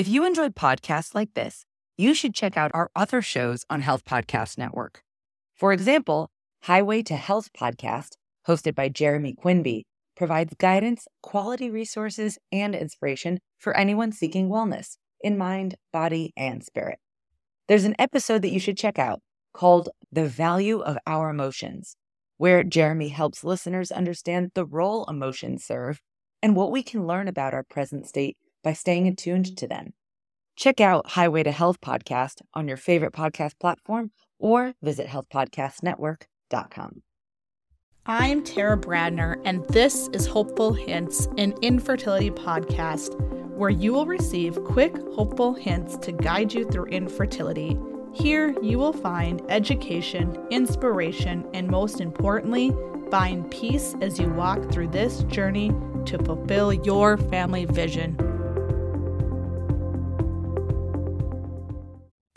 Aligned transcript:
If 0.00 0.08
you 0.08 0.24
enjoyed 0.24 0.54
podcasts 0.54 1.14
like 1.14 1.34
this, 1.34 1.66
you 1.98 2.14
should 2.14 2.34
check 2.34 2.56
out 2.56 2.70
our 2.72 2.90
other 2.96 3.20
shows 3.20 3.66
on 3.68 3.82
Health 3.82 4.02
Podcast 4.06 4.56
Network. 4.56 5.02
For 5.54 5.74
example, 5.74 6.30
Highway 6.62 7.02
to 7.02 7.16
Health 7.16 7.50
podcast, 7.52 8.12
hosted 8.48 8.74
by 8.74 8.88
Jeremy 8.88 9.34
Quinby, 9.34 9.84
provides 10.16 10.54
guidance, 10.54 11.06
quality 11.22 11.68
resources, 11.68 12.38
and 12.50 12.74
inspiration 12.74 13.40
for 13.58 13.76
anyone 13.76 14.10
seeking 14.10 14.48
wellness 14.48 14.96
in 15.20 15.36
mind, 15.36 15.74
body, 15.92 16.32
and 16.34 16.64
spirit. 16.64 16.98
There's 17.68 17.84
an 17.84 17.96
episode 17.98 18.40
that 18.40 18.52
you 18.52 18.58
should 18.58 18.78
check 18.78 18.98
out 18.98 19.20
called 19.52 19.90
The 20.10 20.26
Value 20.26 20.80
of 20.80 20.96
Our 21.06 21.28
Emotions, 21.28 21.98
where 22.38 22.64
Jeremy 22.64 23.08
helps 23.08 23.44
listeners 23.44 23.92
understand 23.92 24.52
the 24.54 24.64
role 24.64 25.04
emotions 25.10 25.62
serve 25.62 26.00
and 26.42 26.56
what 26.56 26.72
we 26.72 26.82
can 26.82 27.06
learn 27.06 27.28
about 27.28 27.52
our 27.52 27.64
present 27.64 28.06
state 28.06 28.38
by 28.62 28.72
staying 28.72 29.06
attuned 29.06 29.56
to 29.56 29.66
them. 29.66 29.94
Check 30.56 30.80
out 30.80 31.10
Highway 31.10 31.42
to 31.44 31.52
Health 31.52 31.80
podcast 31.80 32.42
on 32.52 32.68
your 32.68 32.76
favorite 32.76 33.12
podcast 33.12 33.58
platform 33.58 34.10
or 34.38 34.74
visit 34.82 35.06
healthpodcastnetwork.com. 35.06 37.02
I'm 38.06 38.42
Tara 38.42 38.78
Bradner, 38.78 39.40
and 39.44 39.66
this 39.68 40.08
is 40.12 40.26
Hopeful 40.26 40.72
Hints, 40.72 41.28
an 41.38 41.54
infertility 41.62 42.30
podcast 42.30 43.18
where 43.50 43.70
you 43.70 43.92
will 43.92 44.06
receive 44.06 44.62
quick, 44.64 44.96
hopeful 45.14 45.52
hints 45.52 45.96
to 45.98 46.12
guide 46.12 46.52
you 46.52 46.66
through 46.66 46.86
infertility. 46.86 47.78
Here, 48.12 48.54
you 48.62 48.78
will 48.78 48.94
find 48.94 49.42
education, 49.50 50.36
inspiration, 50.50 51.46
and 51.52 51.68
most 51.68 52.00
importantly, 52.00 52.72
find 53.10 53.50
peace 53.50 53.94
as 54.00 54.18
you 54.18 54.28
walk 54.30 54.72
through 54.72 54.88
this 54.88 55.22
journey 55.24 55.72
to 56.06 56.18
fulfill 56.24 56.72
your 56.72 57.18
family 57.18 57.66
vision. 57.66 58.29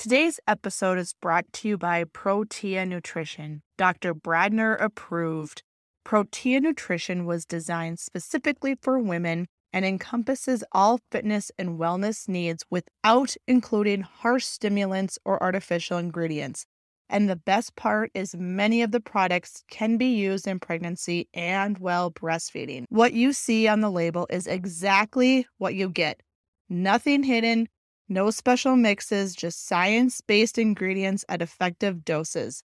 Today's 0.04 0.38
episode 0.50 0.98
is 0.98 1.14
brought 1.14 1.46
to 1.54 1.70
you 1.70 1.78
by 1.78 2.04
Protea 2.04 2.86
Nutrition, 2.86 3.62
Dr. 3.78 4.14
Bradner 4.14 4.76
approved. 4.82 5.64
Protea 6.04 6.60
Nutrition 6.60 7.26
was 7.26 7.46
designed 7.46 8.00
specifically 8.00 8.76
for 8.82 9.00
women 9.00 9.48
and 9.72 9.86
encompasses 9.86 10.62
all 10.74 11.00
fitness 11.10 11.54
and 11.58 11.80
wellness 11.80 12.28
needs 12.28 12.66
without 12.70 13.38
including 13.48 14.02
harsh 14.02 14.44
stimulants 14.44 15.18
or 15.24 15.42
artificial 15.42 15.98
ingredients. 15.98 16.66
And 17.10 17.30
the 17.30 17.38
best 17.38 17.78
part 17.78 18.12
is 18.14 18.36
many 18.36 18.82
of 18.82 18.92
the 18.92 19.00
products 19.00 19.64
can 19.72 19.96
be 19.96 20.08
used 20.08 20.50
in 20.50 20.60
pregnancy 20.60 21.30
and 21.34 21.78
while 21.78 22.12
breastfeeding. 22.12 22.84
What 22.90 23.14
you 23.14 23.32
see 23.32 23.70
on 23.70 23.80
the 23.80 23.90
label 23.90 24.28
is 24.30 24.48
exactly 24.48 25.48
what 25.60 25.76
you 25.76 25.88
get. 25.88 26.20
Nothing 26.68 27.24
hidden, 27.24 27.70
no 28.10 28.30
special 28.32 28.76
mixes, 28.76 29.36
just 29.36 29.66
science 29.68 30.22
based 30.22 30.58
ingredients 30.58 31.24
at 31.30 31.42
effective 31.42 32.04
doses, 32.04 32.64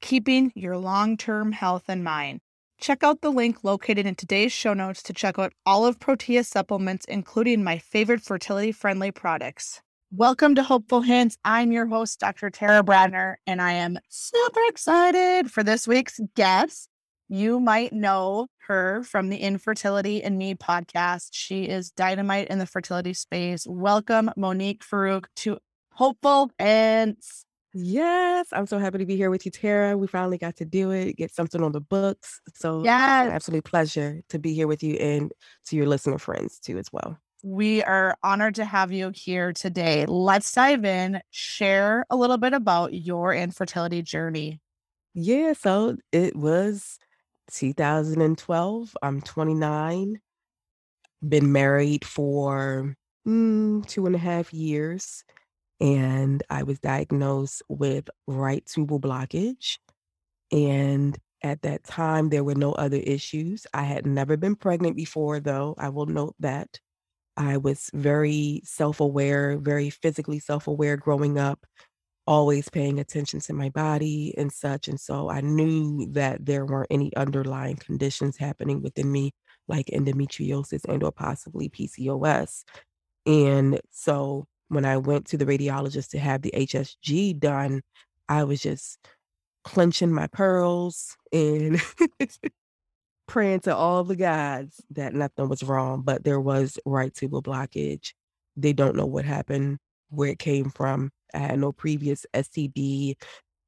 keeping 0.00 0.52
your 0.54 0.76
long 0.76 1.16
term 1.16 1.52
health 1.52 1.88
in 1.88 2.02
mind. 2.02 2.40
Check 2.80 3.02
out 3.02 3.20
the 3.20 3.30
link 3.30 3.64
located 3.64 4.04
in 4.04 4.14
today's 4.14 4.52
show 4.52 4.74
notes 4.74 5.02
to 5.04 5.12
check 5.12 5.38
out 5.38 5.52
all 5.64 5.86
of 5.86 5.98
Protea's 5.98 6.48
supplements, 6.48 7.06
including 7.06 7.64
my 7.64 7.78
favorite 7.78 8.20
fertility 8.20 8.72
friendly 8.72 9.10
products. 9.10 9.80
Welcome 10.10 10.54
to 10.56 10.62
Hopeful 10.62 11.00
Hints. 11.00 11.38
I'm 11.44 11.72
your 11.72 11.86
host, 11.86 12.20
Dr. 12.20 12.50
Tara 12.50 12.82
Bradner, 12.82 13.36
and 13.46 13.62
I 13.62 13.72
am 13.72 13.98
super 14.08 14.60
excited 14.68 15.50
for 15.50 15.62
this 15.62 15.88
week's 15.88 16.20
guest. 16.36 16.88
You 17.28 17.58
might 17.58 17.94
know 17.94 18.48
her 18.66 19.02
from 19.02 19.30
the 19.30 19.38
Infertility 19.38 20.22
and 20.22 20.36
Me 20.36 20.54
podcast. 20.54 21.30
She 21.32 21.64
is 21.64 21.90
dynamite 21.90 22.48
in 22.48 22.58
the 22.58 22.66
fertility 22.66 23.14
space. 23.14 23.66
Welcome, 23.66 24.30
Monique 24.36 24.84
Farouk, 24.84 25.24
to 25.36 25.56
Hopeful 25.92 26.50
Hints. 26.58 27.46
Yes, 27.72 28.48
I'm 28.52 28.66
so 28.66 28.78
happy 28.78 28.98
to 28.98 29.06
be 29.06 29.16
here 29.16 29.30
with 29.30 29.46
you, 29.46 29.50
Tara. 29.50 29.96
We 29.96 30.06
finally 30.06 30.36
got 30.36 30.56
to 30.56 30.66
do 30.66 30.90
it, 30.90 31.16
get 31.16 31.34
something 31.34 31.62
on 31.62 31.72
the 31.72 31.80
books. 31.80 32.42
So, 32.54 32.84
yes, 32.84 33.32
absolute 33.32 33.64
pleasure 33.64 34.20
to 34.28 34.38
be 34.38 34.52
here 34.52 34.66
with 34.66 34.82
you 34.82 34.96
and 34.96 35.32
to 35.68 35.76
your 35.76 35.86
listener 35.86 36.18
friends 36.18 36.58
too, 36.60 36.76
as 36.76 36.92
well. 36.92 37.16
We 37.42 37.82
are 37.84 38.18
honored 38.22 38.56
to 38.56 38.66
have 38.66 38.92
you 38.92 39.12
here 39.14 39.54
today. 39.54 40.04
Let's 40.04 40.52
dive 40.52 40.84
in, 40.84 41.22
share 41.30 42.04
a 42.10 42.16
little 42.16 42.38
bit 42.38 42.52
about 42.52 42.92
your 42.92 43.32
infertility 43.32 44.02
journey. 44.02 44.60
Yeah, 45.14 45.52
so 45.52 45.96
it 46.12 46.36
was 46.36 46.98
2012. 47.50 48.96
I'm 49.02 49.20
29. 49.20 50.20
Been 51.26 51.52
married 51.52 52.04
for 52.04 52.96
mm, 53.26 53.86
two 53.86 54.06
and 54.06 54.14
a 54.14 54.18
half 54.18 54.52
years. 54.52 55.24
And 55.80 56.42
I 56.50 56.62
was 56.62 56.78
diagnosed 56.80 57.62
with 57.68 58.08
right 58.26 58.64
tubal 58.64 59.00
blockage. 59.00 59.78
And 60.52 61.18
at 61.42 61.62
that 61.62 61.84
time, 61.84 62.30
there 62.30 62.44
were 62.44 62.54
no 62.54 62.72
other 62.72 62.98
issues. 62.98 63.66
I 63.74 63.82
had 63.82 64.06
never 64.06 64.36
been 64.36 64.56
pregnant 64.56 64.96
before, 64.96 65.40
though. 65.40 65.74
I 65.78 65.90
will 65.90 66.06
note 66.06 66.34
that. 66.40 66.80
I 67.36 67.56
was 67.56 67.90
very 67.92 68.62
self 68.64 69.00
aware, 69.00 69.58
very 69.58 69.90
physically 69.90 70.38
self 70.38 70.68
aware 70.68 70.96
growing 70.96 71.38
up 71.38 71.66
always 72.26 72.68
paying 72.68 72.98
attention 72.98 73.40
to 73.40 73.52
my 73.52 73.68
body 73.70 74.34
and 74.38 74.52
such. 74.52 74.88
And 74.88 74.98
so 74.98 75.28
I 75.30 75.40
knew 75.40 76.06
that 76.12 76.44
there 76.46 76.64
weren't 76.64 76.88
any 76.90 77.14
underlying 77.16 77.76
conditions 77.76 78.36
happening 78.36 78.82
within 78.82 79.10
me, 79.10 79.32
like 79.68 79.86
endometriosis 79.86 80.84
and 80.88 81.02
or 81.02 81.12
possibly 81.12 81.68
PCOS. 81.68 82.64
And 83.26 83.80
so 83.90 84.46
when 84.68 84.84
I 84.84 84.96
went 84.96 85.26
to 85.26 85.36
the 85.36 85.46
radiologist 85.46 86.10
to 86.10 86.18
have 86.18 86.42
the 86.42 86.52
HSG 86.54 87.38
done, 87.38 87.82
I 88.28 88.44
was 88.44 88.60
just 88.60 88.98
clenching 89.64 90.12
my 90.12 90.26
pearls 90.26 91.16
and 91.32 91.80
praying 93.26 93.60
to 93.60 93.74
all 93.74 94.04
the 94.04 94.16
gods 94.16 94.80
that 94.90 95.14
nothing 95.14 95.48
was 95.48 95.62
wrong, 95.62 96.02
but 96.02 96.24
there 96.24 96.40
was 96.40 96.78
right 96.84 97.14
tubal 97.14 97.42
blockage. 97.42 98.12
They 98.56 98.72
don't 98.72 98.96
know 98.96 99.06
what 99.06 99.24
happened, 99.24 99.78
where 100.10 100.30
it 100.30 100.38
came 100.38 100.70
from. 100.70 101.10
I 101.34 101.38
had 101.38 101.58
no 101.58 101.72
previous 101.72 102.26
STD 102.34 103.14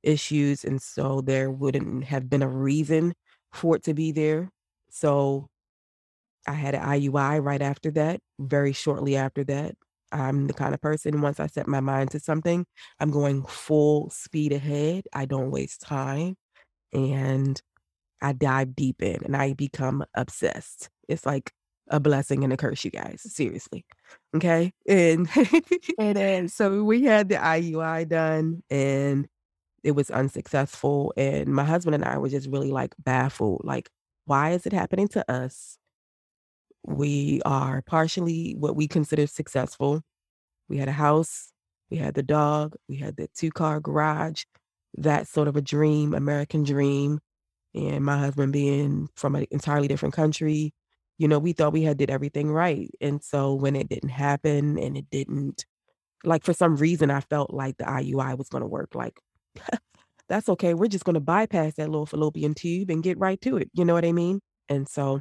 issues, 0.02 0.64
and 0.64 0.80
so 0.80 1.20
there 1.20 1.50
wouldn't 1.50 2.04
have 2.04 2.30
been 2.30 2.42
a 2.42 2.48
reason 2.48 3.14
for 3.52 3.76
it 3.76 3.84
to 3.84 3.94
be 3.94 4.12
there. 4.12 4.50
So 4.90 5.48
I 6.46 6.52
had 6.52 6.74
an 6.74 6.82
IUI 6.82 7.42
right 7.42 7.62
after 7.62 7.90
that, 7.92 8.20
very 8.38 8.72
shortly 8.72 9.16
after 9.16 9.44
that. 9.44 9.74
I'm 10.12 10.46
the 10.46 10.54
kind 10.54 10.72
of 10.74 10.80
person, 10.80 11.20
once 11.20 11.40
I 11.40 11.48
set 11.48 11.66
my 11.66 11.80
mind 11.80 12.12
to 12.12 12.20
something, 12.20 12.64
I'm 13.00 13.10
going 13.10 13.44
full 13.44 14.10
speed 14.10 14.52
ahead. 14.52 15.04
I 15.12 15.26
don't 15.26 15.50
waste 15.50 15.80
time. 15.80 16.36
And 16.92 17.60
I 18.22 18.32
dive 18.32 18.76
deep 18.76 19.02
in 19.02 19.24
and 19.24 19.36
I 19.36 19.54
become 19.54 20.04
obsessed. 20.14 20.88
It's 21.08 21.26
like 21.26 21.52
a 21.88 22.00
blessing 22.00 22.44
and 22.44 22.52
a 22.52 22.56
curse, 22.56 22.84
you 22.84 22.90
guys. 22.90 23.22
Seriously. 23.22 23.84
Okay. 24.34 24.72
And 24.88 25.28
and 25.98 26.50
so 26.50 26.82
we 26.84 27.04
had 27.04 27.28
the 27.28 27.36
IUI 27.36 28.08
done 28.08 28.62
and 28.70 29.26
it 29.84 29.92
was 29.92 30.10
unsuccessful. 30.10 31.12
And 31.16 31.48
my 31.48 31.64
husband 31.64 31.94
and 31.94 32.04
I 32.04 32.18
were 32.18 32.28
just 32.28 32.48
really 32.48 32.72
like 32.72 32.94
baffled. 32.98 33.62
Like, 33.64 33.88
why 34.24 34.50
is 34.50 34.66
it 34.66 34.72
happening 34.72 35.08
to 35.08 35.30
us? 35.30 35.78
We 36.84 37.40
are 37.44 37.82
partially 37.82 38.54
what 38.58 38.76
we 38.76 38.88
consider 38.88 39.26
successful. 39.26 40.02
We 40.68 40.78
had 40.78 40.88
a 40.88 40.92
house, 40.92 41.52
we 41.90 41.98
had 41.98 42.14
the 42.14 42.22
dog, 42.22 42.74
we 42.88 42.96
had 42.96 43.16
the 43.16 43.28
two 43.36 43.50
car 43.50 43.80
garage, 43.80 44.44
that 44.98 45.28
sort 45.28 45.48
of 45.48 45.56
a 45.56 45.62
dream, 45.62 46.14
American 46.14 46.64
dream. 46.64 47.20
And 47.74 48.04
my 48.04 48.18
husband 48.18 48.52
being 48.52 49.08
from 49.14 49.36
an 49.36 49.46
entirely 49.50 49.86
different 49.86 50.14
country, 50.14 50.72
you 51.18 51.28
know, 51.28 51.38
we 51.38 51.52
thought 51.52 51.72
we 51.72 51.82
had 51.82 51.96
did 51.96 52.10
everything 52.10 52.50
right. 52.50 52.90
And 53.00 53.22
so 53.22 53.54
when 53.54 53.76
it 53.76 53.88
didn't 53.88 54.10
happen 54.10 54.78
and 54.78 54.96
it 54.96 55.08
didn't, 55.10 55.64
like 56.24 56.44
for 56.44 56.52
some 56.52 56.76
reason, 56.76 57.10
I 57.10 57.20
felt 57.20 57.52
like 57.52 57.76
the 57.78 57.84
IUI 57.84 58.36
was 58.36 58.48
going 58.48 58.62
to 58.62 58.68
work. 58.68 58.94
Like, 58.94 59.18
that's 60.28 60.48
okay. 60.50 60.74
We're 60.74 60.88
just 60.88 61.04
going 61.04 61.14
to 61.14 61.20
bypass 61.20 61.74
that 61.74 61.88
little 61.88 62.06
fallopian 62.06 62.54
tube 62.54 62.90
and 62.90 63.02
get 63.02 63.18
right 63.18 63.40
to 63.42 63.56
it. 63.56 63.70
You 63.72 63.84
know 63.84 63.94
what 63.94 64.04
I 64.04 64.12
mean? 64.12 64.40
And 64.68 64.88
so 64.88 65.20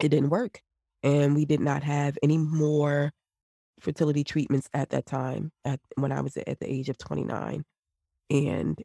it 0.00 0.08
didn't 0.10 0.30
work. 0.30 0.60
And 1.02 1.34
we 1.34 1.44
did 1.44 1.60
not 1.60 1.82
have 1.82 2.18
any 2.22 2.38
more 2.38 3.12
fertility 3.80 4.24
treatments 4.24 4.68
at 4.74 4.90
that 4.90 5.06
time 5.06 5.50
at 5.64 5.80
when 5.96 6.12
I 6.12 6.20
was 6.20 6.36
at 6.36 6.60
the 6.60 6.70
age 6.72 6.88
of 6.88 6.98
29. 6.98 7.64
And 8.30 8.82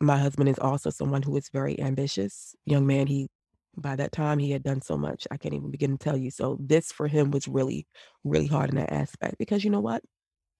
my 0.00 0.18
husband 0.18 0.48
is 0.48 0.58
also 0.58 0.90
someone 0.90 1.22
who 1.22 1.36
is 1.36 1.48
very 1.48 1.80
ambitious. 1.80 2.54
Young 2.66 2.86
man, 2.86 3.06
he 3.06 3.28
by 3.76 3.96
that 3.96 4.12
time 4.12 4.38
he 4.38 4.50
had 4.50 4.62
done 4.62 4.80
so 4.80 4.96
much. 4.96 5.26
I 5.30 5.36
can't 5.36 5.54
even 5.54 5.70
begin 5.70 5.96
to 5.96 6.02
tell 6.02 6.16
you. 6.16 6.30
So 6.30 6.56
this 6.60 6.92
for 6.92 7.08
him 7.08 7.30
was 7.30 7.46
really, 7.46 7.86
really 8.24 8.46
hard 8.46 8.70
in 8.70 8.76
that 8.76 8.92
aspect 8.92 9.36
because 9.38 9.64
you 9.64 9.70
know 9.70 9.80
what? 9.80 10.02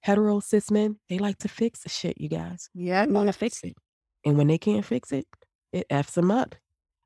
Hetero 0.00 0.40
cis 0.40 0.70
men, 0.70 0.96
they 1.08 1.18
like 1.18 1.38
to 1.38 1.48
fix 1.48 1.80
the 1.80 1.88
shit, 1.88 2.20
you 2.20 2.28
guys. 2.28 2.68
Yeah, 2.74 3.02
I 3.02 3.06
want 3.06 3.28
to 3.28 3.32
fix 3.32 3.62
it. 3.64 3.74
And 4.24 4.36
when 4.36 4.46
they 4.46 4.58
can't 4.58 4.84
fix 4.84 5.12
it, 5.12 5.26
it 5.72 5.86
F's 5.90 6.14
them 6.14 6.30
up. 6.30 6.54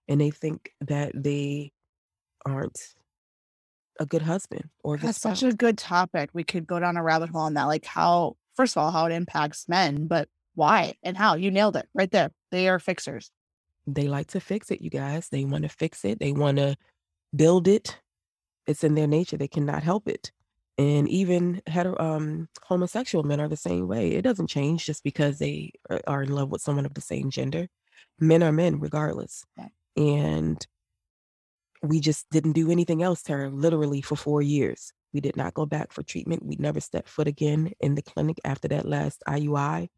And 0.09 0.21
they 0.21 0.31
think 0.31 0.73
that 0.81 1.13
they 1.15 1.73
aren't 2.45 2.79
a 4.01 4.07
good 4.07 4.23
husband 4.23 4.71
or 4.83 4.97
good 4.97 5.09
That's 5.09 5.21
such 5.21 5.43
a 5.43 5.53
good 5.53 5.79
topic. 5.79 6.31
We 6.33 6.43
could 6.43 6.67
go 6.67 6.81
down 6.81 6.97
a 6.97 7.03
rabbit 7.03 7.31
hole 7.31 7.43
on 7.43 7.55
that. 7.55 7.65
Like 7.65 7.85
how, 7.85 8.37
first 8.57 8.77
of 8.77 8.83
all, 8.83 8.91
how 8.91 9.07
it 9.07 9.13
impacts 9.13 9.69
men, 9.69 10.07
but 10.07 10.29
why 10.55 10.95
and 11.03 11.17
how. 11.17 11.35
You 11.37 11.51
nailed 11.51 11.77
it 11.77 11.89
right 11.95 12.11
there. 12.11 12.33
They 12.51 12.69
are 12.69 12.79
fixers. 12.79 13.31
They 13.87 14.09
like 14.09 14.29
to 14.29 14.41
fix 14.41 14.71
it, 14.71 14.81
you 14.81 14.91
guys. 14.91 15.29
They 15.29 15.45
want 15.45 15.65
to 15.65 15.69
fix 15.69 16.05
it. 16.05 16.19
They 16.19 16.33
want 16.33 16.59
to 16.59 16.77
build 17.35 17.69
it. 17.69 17.99
It's 18.67 18.85
in 18.85 18.95
their 18.95 19.07
nature. 19.07 19.37
They 19.37 19.49
cannot 19.49 19.83
help 19.83 20.09
it. 20.09 20.33
And 20.79 21.09
even 21.09 21.61
hetero, 21.67 21.99
um, 21.99 22.49
homosexual 22.63 23.25
men 23.25 23.41
are 23.41 23.49
the 23.49 23.57
same 23.57 23.87
way. 23.87 24.13
It 24.13 24.23
doesn't 24.23 24.47
change 24.47 24.87
just 24.87 25.05
because 25.05 25.39
they 25.39 25.73
are, 25.91 26.01
are 26.07 26.23
in 26.23 26.33
love 26.33 26.51
with 26.51 26.63
someone 26.63 26.87
of 26.87 26.95
the 26.95 27.01
same 27.01 27.31
gender. 27.31 27.69
Men 28.19 28.43
are 28.43 28.53
men, 28.53 28.81
regardless. 28.81 29.45
And 29.97 30.67
we 31.83 32.01
just 32.01 32.29
didn't 32.31 32.53
do 32.53 32.71
anything 32.71 33.03
else 33.03 33.27
her 33.29 33.51
literally 33.51 34.01
for 34.01 34.17
four 34.17 34.43
years. 34.43 34.93
We 35.13 35.21
did 35.21 35.37
not 35.37 35.55
go 35.55 35.67
back 35.67 35.93
for 35.93 36.03
treatment. 36.03 36.45
We 36.45 36.57
never 36.59 36.81
stepped 36.81 37.09
foot 37.09 37.27
again 37.27 37.73
in 37.81 37.95
the 37.95 38.03
clinic 38.03 38.39
after 38.45 38.69
that 38.69 38.87
last 38.87 39.23
IUI. 39.27 39.89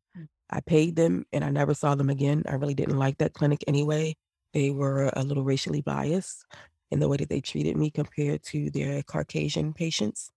I 0.52 0.60
paid 0.60 0.96
them 0.96 1.24
and 1.32 1.42
I 1.42 1.50
never 1.50 1.72
saw 1.72 1.94
them 1.94 2.10
again. 2.10 2.44
I 2.46 2.54
really 2.54 2.74
didn't 2.74 2.98
like 2.98 3.18
that 3.18 3.32
clinic 3.32 3.64
anyway. 3.66 4.16
They 4.52 4.70
were 4.70 5.10
a 5.14 5.22
little 5.22 5.44
racially 5.44 5.80
biased 5.80 6.44
in 6.90 7.00
the 7.00 7.08
way 7.08 7.16
that 7.16 7.30
they 7.30 7.40
treated 7.40 7.76
me 7.76 7.90
compared 7.90 8.42
to 8.44 8.70
their 8.70 9.02
Caucasian 9.02 9.72
patients. 9.72 10.30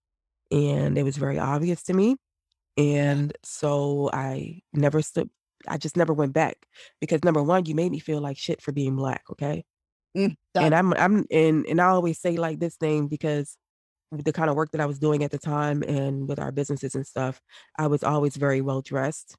And 0.50 0.96
it 0.96 1.02
was 1.02 1.18
very 1.18 1.38
obvious 1.38 1.82
to 1.84 1.92
me. 1.92 2.16
And 2.78 3.36
so 3.42 4.08
I 4.12 4.62
never 4.72 5.02
stood, 5.02 5.28
I 5.68 5.76
just 5.76 5.98
never 5.98 6.14
went 6.14 6.32
back 6.32 6.56
because 6.98 7.22
number 7.24 7.42
one, 7.42 7.66
you 7.66 7.74
made 7.74 7.92
me 7.92 7.98
feel 7.98 8.20
like 8.20 8.38
shit 8.38 8.62
for 8.62 8.72
being 8.72 8.96
black. 8.96 9.24
Okay. 9.30 9.64
Mm, 10.16 10.34
And. 10.54 10.74
I'm, 10.74 10.94
I'm, 10.94 11.26
and, 11.30 11.66
and 11.66 11.80
I 11.80 11.86
always 11.86 12.18
say 12.18 12.38
like 12.38 12.58
this 12.58 12.76
thing 12.76 13.08
because 13.08 13.58
the 14.12 14.32
kind 14.32 14.48
of 14.48 14.56
work 14.56 14.70
that 14.70 14.80
I 14.80 14.86
was 14.86 14.98
doing 14.98 15.24
at 15.24 15.30
the 15.30 15.38
time 15.38 15.82
and 15.82 16.26
with 16.26 16.38
our 16.38 16.52
businesses 16.52 16.94
and 16.94 17.06
stuff, 17.06 17.40
I 17.78 17.88
was 17.88 18.02
always 18.02 18.36
very 18.36 18.62
well 18.62 18.80
dressed 18.80 19.36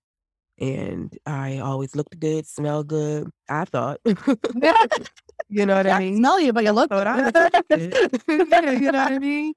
and 0.60 1.18
I 1.26 1.60
always 1.60 1.96
looked 1.96 2.20
good, 2.20 2.48
smelled 2.48 2.88
good. 2.88 3.30
I 3.50 3.66
thought, 3.66 4.00
you 5.50 5.66
know 5.66 5.76
what 5.76 5.88
I 5.88 5.94
I 5.94 5.96
mean? 5.96 6.18
smell 6.18 6.40
you, 6.40 6.54
but 6.54 6.64
you 6.64 6.72
look 6.72 6.92
I 7.08 7.22
fit. 7.72 8.00
Yeah, 8.28 8.72
you 8.72 8.92
know 8.92 9.00
what 9.04 9.14
I 9.14 9.20
mean? 9.20 9.54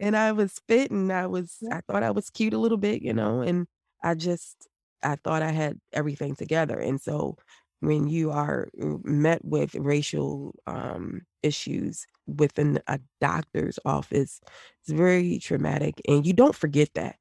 And 0.00 0.16
I 0.16 0.32
was 0.32 0.60
fit 0.68 0.90
and 0.90 1.12
I 1.12 1.26
was 1.26 1.58
I 1.72 1.80
thought 1.88 2.02
I 2.02 2.10
was 2.10 2.30
cute 2.30 2.54
a 2.54 2.58
little 2.58 2.78
bit, 2.78 3.02
you 3.02 3.12
know, 3.14 3.40
and 3.42 3.66
I 4.02 4.14
just 4.14 4.68
I 5.02 5.16
thought 5.16 5.42
I 5.42 5.50
had 5.52 5.78
everything 5.92 6.36
together. 6.36 6.78
And 6.78 7.00
so 7.00 7.36
when 7.80 8.08
you 8.08 8.30
are 8.30 8.68
uh, 8.82 8.96
met 9.04 9.44
with 9.44 9.74
racial 9.76 10.54
um 10.66 11.22
issues 11.42 12.06
within 12.26 12.80
a 12.88 13.00
doctor's 13.20 13.78
office, 13.84 14.40
it's 14.82 14.92
very 14.92 15.38
traumatic 15.38 16.00
and 16.08 16.26
you 16.26 16.32
don't 16.34 16.56
forget 16.56 16.90
that. 16.94 17.16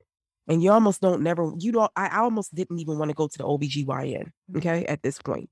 And 0.47 0.63
you 0.63 0.71
almost 0.71 1.01
don't 1.01 1.21
never 1.21 1.51
you 1.57 1.71
don't 1.71 1.91
I, 1.95 2.19
almost 2.19 2.55
didn't 2.55 2.79
even 2.79 2.97
want 2.97 3.09
to 3.09 3.15
go 3.15 3.27
to 3.27 3.37
the 3.37 3.43
OBGYN, 3.43 4.31
okay, 4.55 4.85
at 4.85 5.03
this 5.03 5.19
point 5.19 5.49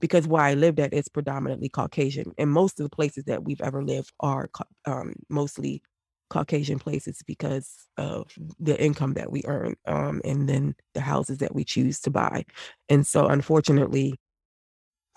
because 0.00 0.26
where 0.26 0.42
I 0.42 0.54
lived 0.54 0.80
at 0.80 0.92
is 0.92 1.08
predominantly 1.08 1.68
Caucasian, 1.68 2.32
and 2.38 2.50
most 2.50 2.78
of 2.78 2.84
the 2.84 2.94
places 2.94 3.24
that 3.24 3.44
we've 3.44 3.60
ever 3.60 3.82
lived 3.82 4.12
are 4.20 4.48
um, 4.86 5.14
mostly 5.28 5.82
Caucasian 6.30 6.78
places 6.78 7.22
because 7.26 7.88
of 7.96 8.30
the 8.60 8.80
income 8.82 9.14
that 9.14 9.32
we 9.32 9.42
earn, 9.46 9.74
um, 9.86 10.20
and 10.24 10.48
then 10.48 10.74
the 10.94 11.00
houses 11.00 11.38
that 11.38 11.54
we 11.54 11.64
choose 11.64 12.00
to 12.00 12.10
buy. 12.10 12.44
And 12.88 13.06
so, 13.06 13.26
unfortunately, 13.26 14.14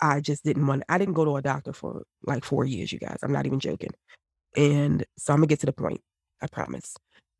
I 0.00 0.20
just 0.20 0.44
didn't 0.44 0.66
want. 0.66 0.82
I 0.88 0.98
didn't 0.98 1.14
go 1.14 1.24
to 1.24 1.36
a 1.36 1.42
doctor 1.42 1.72
for 1.72 2.02
like 2.24 2.44
four 2.44 2.64
years, 2.64 2.92
you 2.92 2.98
guys. 2.98 3.18
I'm 3.22 3.32
not 3.32 3.46
even 3.46 3.60
joking. 3.60 3.92
And 4.56 5.04
so 5.16 5.32
I'm 5.32 5.38
gonna 5.38 5.46
get 5.46 5.60
to 5.60 5.66
the 5.66 5.72
point. 5.72 6.00
I 6.40 6.48
promise. 6.48 6.96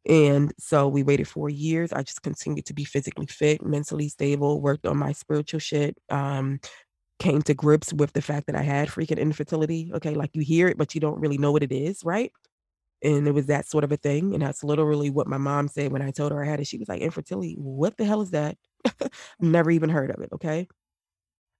And 0.08 0.52
so 0.58 0.88
we 0.88 1.02
waited 1.02 1.28
four 1.28 1.48
years. 1.48 1.92
I 1.92 2.02
just 2.02 2.22
continued 2.22 2.66
to 2.66 2.74
be 2.74 2.84
physically 2.84 3.26
fit, 3.26 3.64
mentally 3.64 4.08
stable, 4.08 4.60
worked 4.60 4.86
on 4.86 4.96
my 4.96 5.12
spiritual 5.12 5.60
shit. 5.60 5.96
Um, 6.08 6.60
came 7.18 7.42
to 7.42 7.54
grips 7.54 7.92
with 7.92 8.12
the 8.14 8.22
fact 8.22 8.46
that 8.48 8.56
I 8.56 8.62
had 8.62 8.88
freaking 8.88 9.18
infertility. 9.18 9.92
Okay, 9.94 10.14
like 10.14 10.30
you 10.34 10.42
hear 10.42 10.66
it, 10.68 10.76
but 10.76 10.94
you 10.94 11.00
don't 11.00 11.20
really 11.20 11.38
know 11.38 11.52
what 11.52 11.62
it 11.62 11.72
is, 11.72 12.04
right? 12.04 12.32
And 13.02 13.28
it 13.28 13.32
was 13.32 13.46
that 13.46 13.66
sort 13.68 13.84
of 13.84 13.92
a 13.92 13.96
thing. 13.96 14.34
And 14.34 14.42
that's 14.42 14.64
literally 14.64 15.10
what 15.10 15.28
my 15.28 15.38
mom 15.38 15.68
said 15.68 15.92
when 15.92 16.02
I 16.02 16.10
told 16.10 16.32
her 16.32 16.42
I 16.42 16.48
had 16.48 16.60
it. 16.60 16.66
She 16.66 16.78
was 16.78 16.88
like, 16.88 17.00
infertility, 17.00 17.54
what 17.58 17.96
the 17.96 18.04
hell 18.04 18.22
is 18.22 18.30
that? 18.30 18.56
Never 19.40 19.70
even 19.70 19.90
heard 19.90 20.10
of 20.10 20.20
it. 20.20 20.30
Okay. 20.32 20.68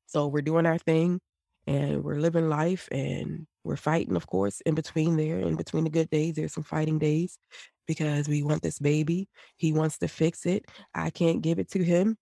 So 0.06 0.28
we're 0.28 0.42
doing 0.42 0.66
our 0.66 0.78
thing 0.78 1.20
and 1.66 2.02
we're 2.02 2.18
living 2.18 2.48
life 2.48 2.88
and 2.90 3.46
we're 3.64 3.76
fighting, 3.76 4.16
of 4.16 4.26
course, 4.26 4.60
in 4.62 4.74
between 4.74 5.16
there, 5.16 5.38
in 5.38 5.56
between 5.56 5.84
the 5.84 5.90
good 5.90 6.10
days, 6.10 6.34
there's 6.34 6.52
some 6.52 6.64
fighting 6.64 6.98
days 6.98 7.38
because 7.86 8.28
we 8.28 8.42
want 8.42 8.62
this 8.62 8.78
baby. 8.78 9.28
He 9.56 9.72
wants 9.72 9.98
to 9.98 10.08
fix 10.08 10.46
it. 10.46 10.64
I 10.94 11.10
can't 11.10 11.42
give 11.42 11.58
it 11.58 11.70
to 11.72 11.82
him. 11.82 12.16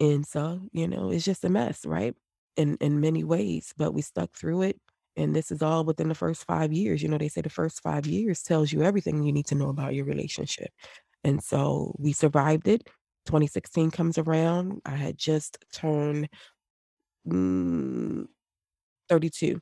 And 0.00 0.26
so, 0.26 0.62
you 0.72 0.88
know, 0.88 1.10
it's 1.10 1.24
just 1.24 1.44
a 1.44 1.48
mess, 1.48 1.86
right? 1.86 2.14
In 2.56 2.76
in 2.80 3.00
many 3.00 3.24
ways, 3.24 3.72
but 3.76 3.94
we 3.94 4.02
stuck 4.02 4.34
through 4.36 4.62
it. 4.62 4.80
And 5.16 5.36
this 5.36 5.50
is 5.50 5.62
all 5.62 5.84
within 5.84 6.08
the 6.08 6.14
first 6.14 6.44
five 6.44 6.72
years. 6.72 7.02
You 7.02 7.08
know, 7.08 7.18
they 7.18 7.28
say 7.28 7.42
the 7.42 7.50
first 7.50 7.82
five 7.82 8.06
years 8.06 8.42
tells 8.42 8.72
you 8.72 8.82
everything 8.82 9.22
you 9.22 9.32
need 9.32 9.46
to 9.46 9.54
know 9.54 9.68
about 9.68 9.94
your 9.94 10.06
relationship. 10.06 10.70
And 11.24 11.42
so 11.42 11.94
we 11.98 12.12
survived 12.12 12.66
it. 12.68 12.88
2016 13.26 13.90
comes 13.90 14.18
around. 14.18 14.80
I 14.84 14.96
had 14.96 15.16
just 15.16 15.58
turned 15.72 16.28
mm, 17.28 18.26
32. 19.16 19.60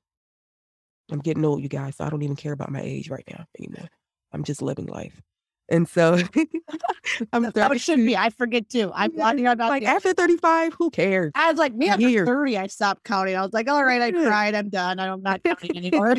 I'm 1.11 1.19
getting 1.19 1.45
old, 1.45 1.61
you 1.61 1.69
guys. 1.69 1.97
So 1.97 2.05
I 2.05 2.09
don't 2.11 2.23
even 2.23 2.37
care 2.37 2.53
about 2.53 2.71
my 2.71 2.81
age 2.81 3.11
right 3.11 3.25
now 3.29 3.45
anymore. 3.59 3.89
I'm 4.33 4.45
just 4.45 4.63
living 4.63 4.87
life. 4.87 5.21
And 5.69 5.89
so 5.89 6.15
I'm 7.33 7.43
That's 7.43 7.59
how 7.59 7.71
it 7.73 7.81
should 7.81 7.97
32. 7.99 8.07
be. 8.07 8.17
I 8.17 8.31
forget 8.31 8.69
too. 8.69 8.93
I'm 8.95 9.11
Yeah, 9.11 9.17
blocking 9.17 9.47
out 9.49 9.59
not 9.59 9.71
Like 9.71 9.83
after 9.83 10.13
35, 10.13 10.75
who 10.75 10.91
cares? 10.91 11.33
I 11.35 11.51
was 11.51 11.59
like, 11.59 11.75
me 11.75 11.89
after 11.89 12.09
Years. 12.09 12.27
30, 12.29 12.59
I 12.59 12.67
stopped 12.69 13.03
counting. 13.03 13.35
I 13.37 13.43
was 13.43 13.53
like, 13.53 13.69
all 13.69 13.85
right, 13.85 14.01
I 14.01 14.13
cried. 14.13 14.55
I'm 14.55 14.69
done. 14.69 15.01
I'm 15.01 15.21
not 15.21 15.43
counting 15.43 15.77
anymore. 15.77 16.15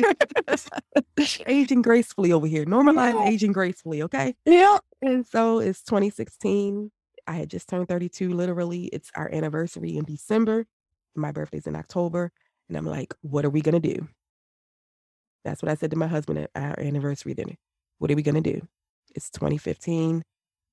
aging 1.46 1.80
gracefully 1.80 2.32
over 2.32 2.46
here. 2.46 2.66
Normalize 2.66 3.14
Yeah. 3.14 3.28
aging 3.28 3.52
gracefully, 3.52 4.02
okay? 4.02 4.34
yeah. 4.44 4.76
And 5.00 5.26
so 5.26 5.58
it's 5.58 5.82
2016. 5.82 6.90
I 7.26 7.32
had 7.32 7.48
just 7.48 7.66
turned 7.68 7.88
32, 7.88 8.30
literally. 8.34 8.84
It's 8.86 9.10
our 9.16 9.32
anniversary 9.32 9.96
in 9.96 10.04
December. 10.04 10.66
My 11.14 11.32
birthday's 11.32 11.66
in 11.66 11.76
October. 11.76 12.30
And 12.72 12.78
I'm 12.78 12.86
like, 12.86 13.12
what 13.20 13.44
are 13.44 13.50
we 13.50 13.60
going 13.60 13.78
to 13.78 13.94
do? 13.94 14.08
That's 15.44 15.62
what 15.62 15.70
I 15.70 15.74
said 15.74 15.90
to 15.90 15.96
my 15.98 16.06
husband 16.06 16.38
at 16.38 16.50
our 16.54 16.80
anniversary 16.80 17.34
dinner. 17.34 17.56
What 17.98 18.10
are 18.10 18.14
we 18.16 18.22
going 18.22 18.42
to 18.42 18.52
do? 18.52 18.66
It's 19.14 19.28
2015, 19.28 20.22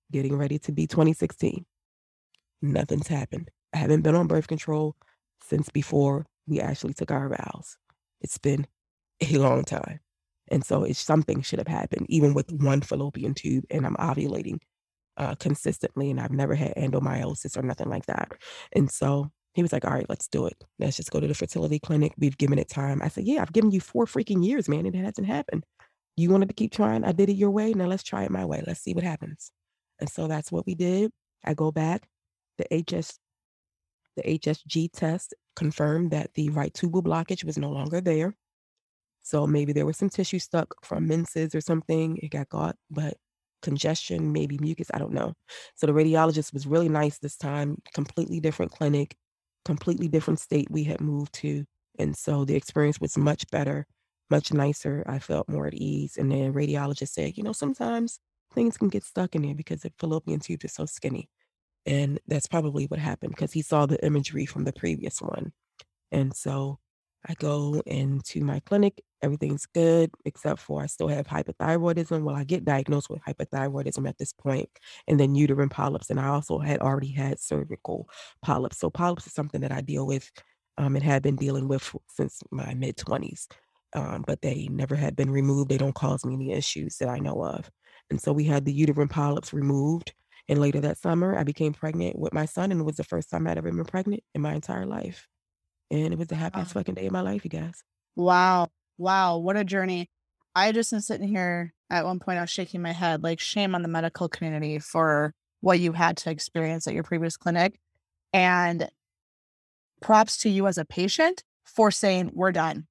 getting 0.09 0.37
ready 0.37 0.59
to 0.59 0.71
be 0.71 0.87
2016. 0.87 1.65
Nothing's 2.61 3.09
happened. 3.09 3.51
I 3.73 3.79
haven't 3.79 4.03
been 4.03 4.15
on 4.15 4.27
birth 4.27 4.47
control 4.47 4.95
since 5.43 5.67
before 5.67 6.25
we 6.47 6.61
actually 6.61 6.93
took 6.93 7.11
our 7.11 7.27
vows. 7.27 7.77
It's 8.21 8.37
been 8.37 8.65
a 9.19 9.37
long 9.37 9.65
time. 9.65 9.99
And 10.47 10.63
so 10.63 10.85
it's 10.85 10.99
something 10.99 11.41
should 11.41 11.59
have 11.59 11.67
happened, 11.67 12.05
even 12.07 12.33
with 12.33 12.49
one 12.49 12.79
fallopian 12.79 13.33
tube, 13.33 13.65
and 13.69 13.85
I'm 13.85 13.97
ovulating 13.97 14.59
uh, 15.17 15.35
consistently, 15.35 16.11
and 16.11 16.21
I've 16.21 16.31
never 16.31 16.55
had 16.55 16.75
endomyosis 16.75 17.57
or 17.57 17.61
nothing 17.61 17.89
like 17.89 18.05
that. 18.05 18.31
And 18.71 18.89
so 18.89 19.31
he 19.53 19.61
was 19.61 19.73
like, 19.73 19.85
"All 19.85 19.93
right, 19.93 20.09
let's 20.09 20.27
do 20.27 20.45
it. 20.45 20.63
Let's 20.79 20.97
just 20.97 21.11
go 21.11 21.19
to 21.19 21.27
the 21.27 21.33
fertility 21.33 21.79
clinic. 21.79 22.13
We've 22.17 22.37
given 22.37 22.59
it 22.59 22.69
time." 22.69 23.01
I 23.01 23.07
said, 23.09 23.25
"Yeah, 23.25 23.41
I've 23.41 23.53
given 23.53 23.71
you 23.71 23.81
four 23.81 24.05
freaking 24.05 24.45
years, 24.45 24.69
man, 24.69 24.85
and 24.85 24.95
it 24.95 25.03
hasn't 25.03 25.27
happened. 25.27 25.65
You 26.17 26.29
wanted 26.31 26.49
to 26.49 26.55
keep 26.55 26.71
trying. 26.73 27.03
I 27.03 27.11
did 27.11 27.29
it 27.29 27.33
your 27.33 27.51
way. 27.51 27.73
Now 27.73 27.87
let's 27.87 28.03
try 28.03 28.23
it 28.23 28.31
my 28.31 28.45
way. 28.45 28.63
Let's 28.65 28.81
see 28.81 28.93
what 28.93 29.03
happens." 29.03 29.51
And 29.99 30.09
so 30.09 30.27
that's 30.27 30.51
what 30.51 30.65
we 30.65 30.75
did. 30.75 31.11
I 31.43 31.53
go 31.53 31.71
back. 31.71 32.07
The 32.57 32.65
HS, 32.71 33.19
the 34.15 34.23
HSG 34.23 34.89
test 34.93 35.33
confirmed 35.55 36.11
that 36.11 36.33
the 36.35 36.49
right 36.49 36.73
tubal 36.73 37.03
blockage 37.03 37.43
was 37.43 37.57
no 37.57 37.69
longer 37.69 38.01
there. 38.01 38.35
So 39.23 39.45
maybe 39.45 39.73
there 39.73 39.85
was 39.85 39.97
some 39.97 40.09
tissue 40.09 40.39
stuck 40.39 40.73
from 40.83 41.07
menses 41.07 41.53
or 41.53 41.61
something. 41.61 42.17
It 42.17 42.31
got 42.31 42.49
caught, 42.49 42.75
but 42.89 43.15
congestion, 43.61 44.31
maybe 44.31 44.57
mucus, 44.59 44.89
I 44.93 44.99
don't 44.99 45.13
know. 45.13 45.33
So 45.75 45.87
the 45.87 45.93
radiologist 45.93 46.53
was 46.53 46.65
really 46.65 46.89
nice 46.89 47.19
this 47.19 47.35
time, 47.35 47.77
completely 47.93 48.39
different 48.39 48.71
clinic, 48.71 49.15
completely 49.65 50.07
different 50.07 50.39
state 50.39 50.67
we 50.69 50.83
had 50.83 51.01
moved 51.01 51.33
to. 51.33 51.65
And 51.97 52.15
so 52.15 52.45
the 52.45 52.55
experience 52.55 52.99
was 52.99 53.17
much 53.17 53.49
better, 53.51 53.85
much 54.29 54.53
nicer. 54.53 55.03
I 55.07 55.19
felt 55.19 55.49
more 55.49 55.67
at 55.67 55.73
ease. 55.73 56.17
And 56.17 56.31
then 56.31 56.53
radiologist 56.53 57.09
said, 57.09 57.37
you 57.37 57.43
know, 57.43 57.53
sometimes 57.53 58.19
things 58.53 58.77
can 58.77 58.89
get 58.89 59.03
stuck 59.03 59.35
in 59.35 59.41
there 59.41 59.55
because 59.55 59.81
the 59.81 59.91
fallopian 59.99 60.39
tube 60.39 60.63
is 60.63 60.73
so 60.73 60.85
skinny. 60.85 61.29
And 61.85 62.19
that's 62.27 62.47
probably 62.47 62.85
what 62.85 62.99
happened 62.99 63.31
because 63.31 63.51
he 63.51 63.61
saw 63.61 63.85
the 63.85 64.03
imagery 64.05 64.45
from 64.45 64.63
the 64.63 64.73
previous 64.73 65.21
one. 65.21 65.51
And 66.11 66.35
so 66.35 66.79
I 67.27 67.33
go 67.35 67.81
into 67.85 68.41
my 68.43 68.59
clinic, 68.61 69.01
everything's 69.21 69.65
good, 69.65 70.11
except 70.25 70.59
for 70.61 70.81
I 70.81 70.85
still 70.85 71.09
have 71.09 71.27
hypothyroidism. 71.27 72.23
Well, 72.23 72.35
I 72.35 72.43
get 72.45 72.65
diagnosed 72.65 73.09
with 73.09 73.21
hypothyroidism 73.27 74.07
at 74.07 74.17
this 74.17 74.33
point, 74.33 74.69
and 75.07 75.19
then 75.19 75.35
uterine 75.35 75.69
polyps. 75.69 76.09
And 76.09 76.19
I 76.19 76.27
also 76.27 76.59
had 76.59 76.79
already 76.79 77.11
had 77.11 77.39
cervical 77.39 78.07
polyps. 78.41 78.77
So 78.79 78.89
polyps 78.89 79.27
is 79.27 79.33
something 79.33 79.61
that 79.61 79.71
I 79.71 79.81
deal 79.81 80.07
with 80.07 80.31
um, 80.77 80.95
and 80.95 81.03
have 81.03 81.21
been 81.21 81.35
dealing 81.35 81.67
with 81.67 81.93
since 82.09 82.41
my 82.51 82.73
mid 82.73 82.97
20s. 82.97 83.47
um, 83.93 84.23
but 84.25 84.41
they 84.41 84.67
never 84.71 84.95
had 84.95 85.15
been 85.15 85.31
removed. 85.31 85.69
They 85.69 85.77
don't 85.77 85.95
cause 85.95 86.23
me 86.25 86.35
any 86.35 86.51
issues 86.53 86.97
that 86.97 87.09
I 87.09 87.17
know 87.19 87.43
of. 87.43 87.69
And 88.09 88.21
so 88.21 88.31
we 88.33 88.45
had 88.45 88.65
the 88.65 88.73
uterine 88.73 89.07
polyps 89.09 89.53
removed. 89.53 90.13
And 90.47 90.59
later 90.59 90.79
that 90.81 90.97
summer, 90.97 91.37
I 91.37 91.43
became 91.43 91.73
pregnant 91.73 92.17
with 92.17 92.33
my 92.33 92.45
son, 92.45 92.71
and 92.71 92.81
it 92.81 92.83
was 92.83 92.97
the 92.97 93.03
first 93.03 93.29
time 93.29 93.45
I'd 93.47 93.57
ever 93.57 93.71
been 93.71 93.85
pregnant 93.85 94.23
in 94.33 94.41
my 94.41 94.53
entire 94.53 94.85
life. 94.85 95.27
And 95.91 96.13
it 96.13 96.19
was 96.19 96.27
the 96.27 96.35
happiest 96.35 96.75
Wow. 96.75 96.79
fucking 96.81 96.95
day 96.95 97.07
of 97.07 97.11
my 97.13 97.21
life, 97.21 97.43
you 97.43 97.49
guys. 97.49 97.83
Wow. 98.15 98.69
Wow. 98.97 99.37
What 99.37 99.57
a 99.57 99.63
journey. 99.63 100.09
I 100.55 100.71
just 100.71 100.93
am 100.93 101.01
sitting 101.01 101.27
here 101.27 101.73
at 101.89 102.05
one 102.05 102.19
point, 102.19 102.37
I 102.37 102.41
was 102.41 102.49
shaking 102.51 102.81
my 102.83 102.91
head, 102.91 103.23
like, 103.23 103.39
shame 103.39 103.73
on 103.73 103.81
the 103.81 103.87
medical 103.87 104.29
community 104.29 104.77
for 104.77 105.33
what 105.61 105.79
you 105.79 105.91
had 105.93 106.17
to 106.17 106.29
experience 106.29 106.87
at 106.87 106.93
your 106.93 107.03
previous 107.03 107.35
clinic. 107.35 107.79
And 108.31 108.89
props 110.01 110.37
to 110.39 110.49
you 110.49 110.67
as 110.67 110.77
a 110.77 110.85
patient 110.85 111.43
for 111.65 111.89
saying, 111.91 112.31
we're 112.33 112.51
done. 112.51 112.85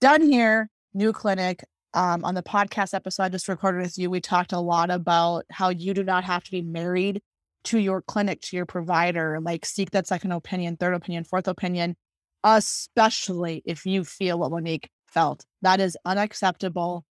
Done 0.00 0.22
here, 0.22 0.70
new 0.92 1.12
clinic. 1.12 1.64
Um, 1.94 2.24
on 2.24 2.34
the 2.34 2.42
podcast 2.42 2.94
episode 2.94 3.22
I 3.24 3.28
just 3.28 3.48
recorded 3.48 3.80
with 3.82 3.98
you, 3.98 4.10
we 4.10 4.20
talked 4.20 4.52
a 4.52 4.58
lot 4.58 4.90
about 4.90 5.44
how 5.50 5.68
you 5.68 5.94
do 5.94 6.02
not 6.04 6.24
have 6.24 6.42
to 6.44 6.50
be 6.50 6.62
married 6.62 7.22
to 7.64 7.78
your 7.78 8.02
clinic, 8.02 8.40
to 8.42 8.56
your 8.56 8.66
provider, 8.66 9.38
like 9.40 9.64
seek 9.64 9.90
that 9.92 10.06
second 10.06 10.32
opinion, 10.32 10.76
third 10.76 10.94
opinion, 10.94 11.24
fourth 11.24 11.48
opinion, 11.48 11.96
especially 12.44 13.62
if 13.64 13.86
you 13.86 14.04
feel 14.04 14.38
what 14.38 14.50
Monique 14.52 14.90
felt. 15.08 15.44
That 15.62 15.80
is 15.80 15.96
unacceptable. 16.04 17.04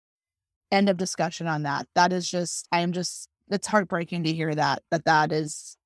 End 0.72 0.90
of 0.90 0.98
discussion 0.98 1.48
on 1.48 1.64
that. 1.64 1.88
That 1.96 2.14
is 2.14 2.30
just, 2.30 2.68
I 2.72 2.82
am 2.82 2.92
just, 2.92 3.28
it's 3.50 3.68
heartbreaking 3.68 4.24
to 4.26 4.34
hear 4.34 4.54
that, 4.54 4.84
that 4.92 5.06
that 5.06 5.32
is, 5.32 5.78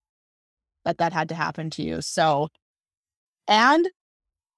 that 0.84 0.98
that 0.98 1.14
had 1.14 1.30
to 1.30 1.36
happen 1.36 1.70
to 1.72 1.84
you. 1.84 2.02
So, 2.02 2.50
and 3.48 3.88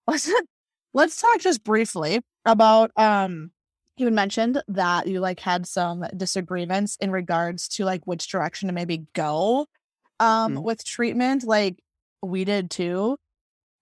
let's, 0.08 0.32
let's 0.94 1.22
talk 1.22 1.40
just 1.40 1.64
briefly 1.64 2.22
about, 2.46 2.92
um, 2.98 3.52
you 3.98 4.06
had 4.06 4.14
mentioned 4.14 4.62
that 4.68 5.08
you 5.08 5.20
like 5.20 5.40
had 5.40 5.66
some 5.66 6.06
disagreements 6.16 6.98
in 7.02 7.12
regards 7.12 7.68
to 7.70 7.84
like 7.84 8.06
which 8.06 8.28
direction 8.30 8.68
to 8.68 8.74
maybe 8.74 9.08
go 9.14 9.66
um 10.20 10.56
Mhm. 10.56 10.64
with 10.64 10.84
treatment 10.86 11.44
like 11.44 11.80
we 12.22 12.44
did 12.46 12.70
too 12.70 13.18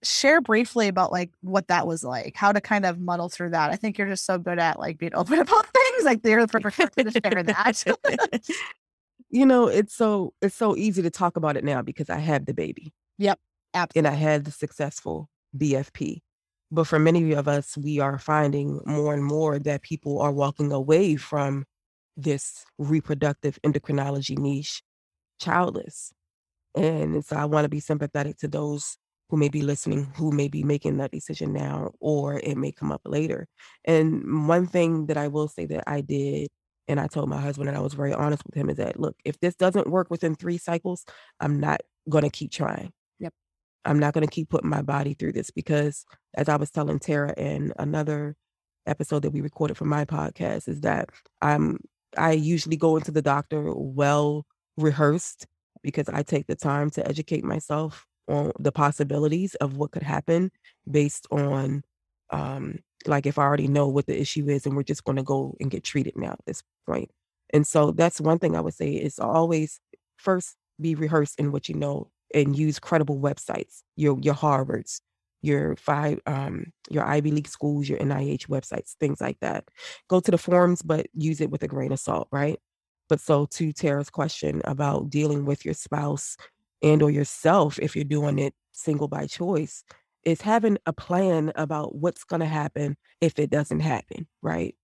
share 0.05 0.39
briefly 0.41 0.87
about 0.87 1.11
like 1.11 1.31
what 1.41 1.67
that 1.67 1.87
was 1.87 2.03
like 2.03 2.35
how 2.35 2.51
to 2.51 2.61
kind 2.61 2.85
of 2.85 2.99
muddle 2.99 3.29
through 3.29 3.49
that 3.49 3.71
i 3.71 3.75
think 3.75 3.97
you're 3.97 4.07
just 4.07 4.25
so 4.25 4.37
good 4.37 4.59
at 4.59 4.79
like 4.79 4.97
being 4.97 5.11
open 5.15 5.39
about 5.39 5.65
things 5.67 6.03
like 6.03 6.19
you're 6.23 6.45
the 6.45 6.59
perfect 6.59 6.95
person 6.95 7.11
to 7.11 7.11
share 7.11 7.43
that 7.43 7.83
you 9.29 9.45
know, 9.45 9.67
it's 9.67 9.93
so 9.93 10.33
it's 10.41 10.55
so 10.55 10.75
easy 10.75 11.01
to 11.01 11.09
talk 11.09 11.35
about 11.35 11.57
it 11.57 11.63
now 11.63 11.81
because 11.81 12.09
I 12.09 12.19
have 12.19 12.45
the 12.45 12.53
baby 12.53 12.93
Yep. 13.17 13.39
and 13.95 14.07
I 14.07 14.13
had 14.13 14.45
the 14.45 14.51
successful 14.51 15.29
BFP. 15.57 16.19
But 16.71 16.87
for 16.87 16.99
many 16.99 17.33
of 17.33 17.47
us, 17.47 17.77
we 17.77 17.99
are 17.99 18.17
finding 18.17 18.79
more 18.85 19.13
and 19.13 19.23
more 19.23 19.59
that 19.59 19.81
people 19.81 20.21
are 20.21 20.31
walking 20.31 20.71
away 20.71 21.15
from 21.15 21.65
this 22.17 22.65
reproductive 22.77 23.59
endocrinology 23.63 24.37
niche 24.37 24.81
childless. 25.39 26.13
And 26.75 27.23
so 27.23 27.35
I 27.35 27.45
want 27.45 27.65
to 27.65 27.69
be 27.69 27.79
sympathetic 27.79 28.37
to 28.37 28.47
those 28.47 28.97
who 29.29 29.37
may 29.37 29.49
be 29.49 29.61
listening, 29.61 30.11
who 30.15 30.31
may 30.31 30.47
be 30.47 30.63
making 30.63 30.97
that 30.97 31.11
decision 31.11 31.53
now, 31.53 31.91
or 31.99 32.39
it 32.39 32.57
may 32.57 32.71
come 32.71 32.91
up 32.91 33.01
later. 33.05 33.47
And 33.83 34.47
one 34.47 34.67
thing 34.67 35.07
that 35.07 35.17
I 35.17 35.27
will 35.27 35.47
say 35.47 35.65
that 35.67 35.83
I 35.87 36.01
did, 36.01 36.49
and 36.87 36.99
I 36.99 37.07
told 37.07 37.29
my 37.29 37.41
husband, 37.41 37.67
and 37.69 37.77
I 37.77 37.81
was 37.81 37.93
very 37.93 38.13
honest 38.13 38.43
with 38.45 38.55
him, 38.55 38.69
is 38.69 38.77
that 38.77 38.99
look, 38.99 39.15
if 39.25 39.39
this 39.39 39.55
doesn't 39.55 39.89
work 39.89 40.09
within 40.09 40.35
three 40.35 40.57
cycles, 40.57 41.05
I'm 41.39 41.59
not 41.59 41.81
going 42.07 42.23
to 42.23 42.29
keep 42.29 42.51
trying. 42.51 42.91
Yep. 43.19 43.33
I'm 43.83 43.99
not 43.99 44.13
going 44.13 44.25
to 44.25 44.31
keep 44.31 44.49
putting 44.49 44.69
my 44.69 44.83
body 44.83 45.15
through 45.15 45.33
this 45.33 45.49
because, 45.49 46.05
as 46.35 46.47
I 46.47 46.57
was 46.57 46.69
telling 46.69 46.99
Tara 46.99 47.33
in 47.35 47.73
another 47.79 48.35
episode 48.85 49.23
that 49.23 49.31
we 49.31 49.41
recorded 49.41 49.77
for 49.77 49.85
my 49.85 50.05
podcast, 50.05 50.67
is 50.67 50.81
that 50.81 51.09
I'm 51.41 51.79
I 52.17 52.33
usually 52.33 52.77
go 52.77 52.95
into 52.95 53.11
the 53.11 53.21
doctor 53.21 53.73
well 53.73 54.45
rehearsed 54.77 55.47
because 55.81 56.07
I 56.09 56.23
take 56.23 56.47
the 56.47 56.55
time 56.55 56.89
to 56.91 57.07
educate 57.07 57.43
myself 57.43 58.05
on 58.27 58.51
the 58.59 58.71
possibilities 58.71 59.55
of 59.55 59.77
what 59.77 59.91
could 59.91 60.03
happen 60.03 60.51
based 60.89 61.27
on 61.31 61.83
um 62.31 62.79
like 63.07 63.25
if 63.25 63.37
I 63.37 63.43
already 63.43 63.67
know 63.67 63.87
what 63.87 64.07
the 64.07 64.19
issue 64.19 64.47
is 64.49 64.65
and 64.65 64.75
we're 64.75 64.83
just 64.83 65.03
going 65.03 65.17
to 65.17 65.23
go 65.23 65.55
and 65.59 65.69
get 65.69 65.83
treated 65.83 66.17
now 66.17 66.31
at 66.31 66.45
this 66.47 66.63
point. 66.87 67.11
And 67.53 67.67
so 67.67 67.91
that's 67.91 68.19
one 68.19 68.39
thing 68.39 68.55
I 68.55 68.61
would 68.61 68.73
say 68.73 68.89
is 68.93 69.19
always 69.19 69.79
first 70.17 70.55
be 70.81 70.95
rehearsed 70.95 71.39
in 71.39 71.51
what 71.51 71.69
you 71.69 71.75
know 71.75 72.09
and 72.33 72.57
use 72.57 72.79
credible 72.79 73.19
websites, 73.19 73.83
your 73.95 74.17
your 74.21 74.33
Harvards, 74.33 75.01
your 75.41 75.75
five 75.75 76.19
um 76.25 76.71
your 76.89 77.05
Ivy 77.05 77.31
League 77.31 77.47
schools, 77.47 77.87
your 77.87 77.99
NIH 77.99 78.47
websites, 78.47 78.93
things 78.99 79.21
like 79.21 79.39
that. 79.41 79.65
Go 80.09 80.19
to 80.19 80.31
the 80.31 80.37
forums, 80.37 80.81
but 80.81 81.07
use 81.13 81.41
it 81.41 81.51
with 81.51 81.63
a 81.63 81.67
grain 81.67 81.91
of 81.91 81.99
salt, 81.99 82.27
right? 82.31 82.59
But 83.09 83.21
so 83.21 83.45
to 83.45 83.71
Tara's 83.71 84.09
question 84.09 84.61
about 84.65 85.09
dealing 85.09 85.45
with 85.45 85.63
your 85.63 85.75
spouse 85.75 86.37
and 86.85 87.03
or 87.03 87.11
yourself 87.11 87.79
if 87.79 87.97
you're 87.97 88.05
doing 88.05 88.39
it 88.39 88.55
single 88.73 89.09
by 89.09 89.27
choice 89.27 89.83
is 90.25 90.41
having 90.41 90.77
a 90.87 90.93
plan 90.93 91.53
about 91.55 91.95
what's 91.95 92.25
going 92.25 92.41
to 92.41 92.47
happen 92.47 92.97
if 93.21 93.39
it 93.39 93.51
doesn't 93.51 93.81
happen, 93.81 94.27
right? 94.43 94.75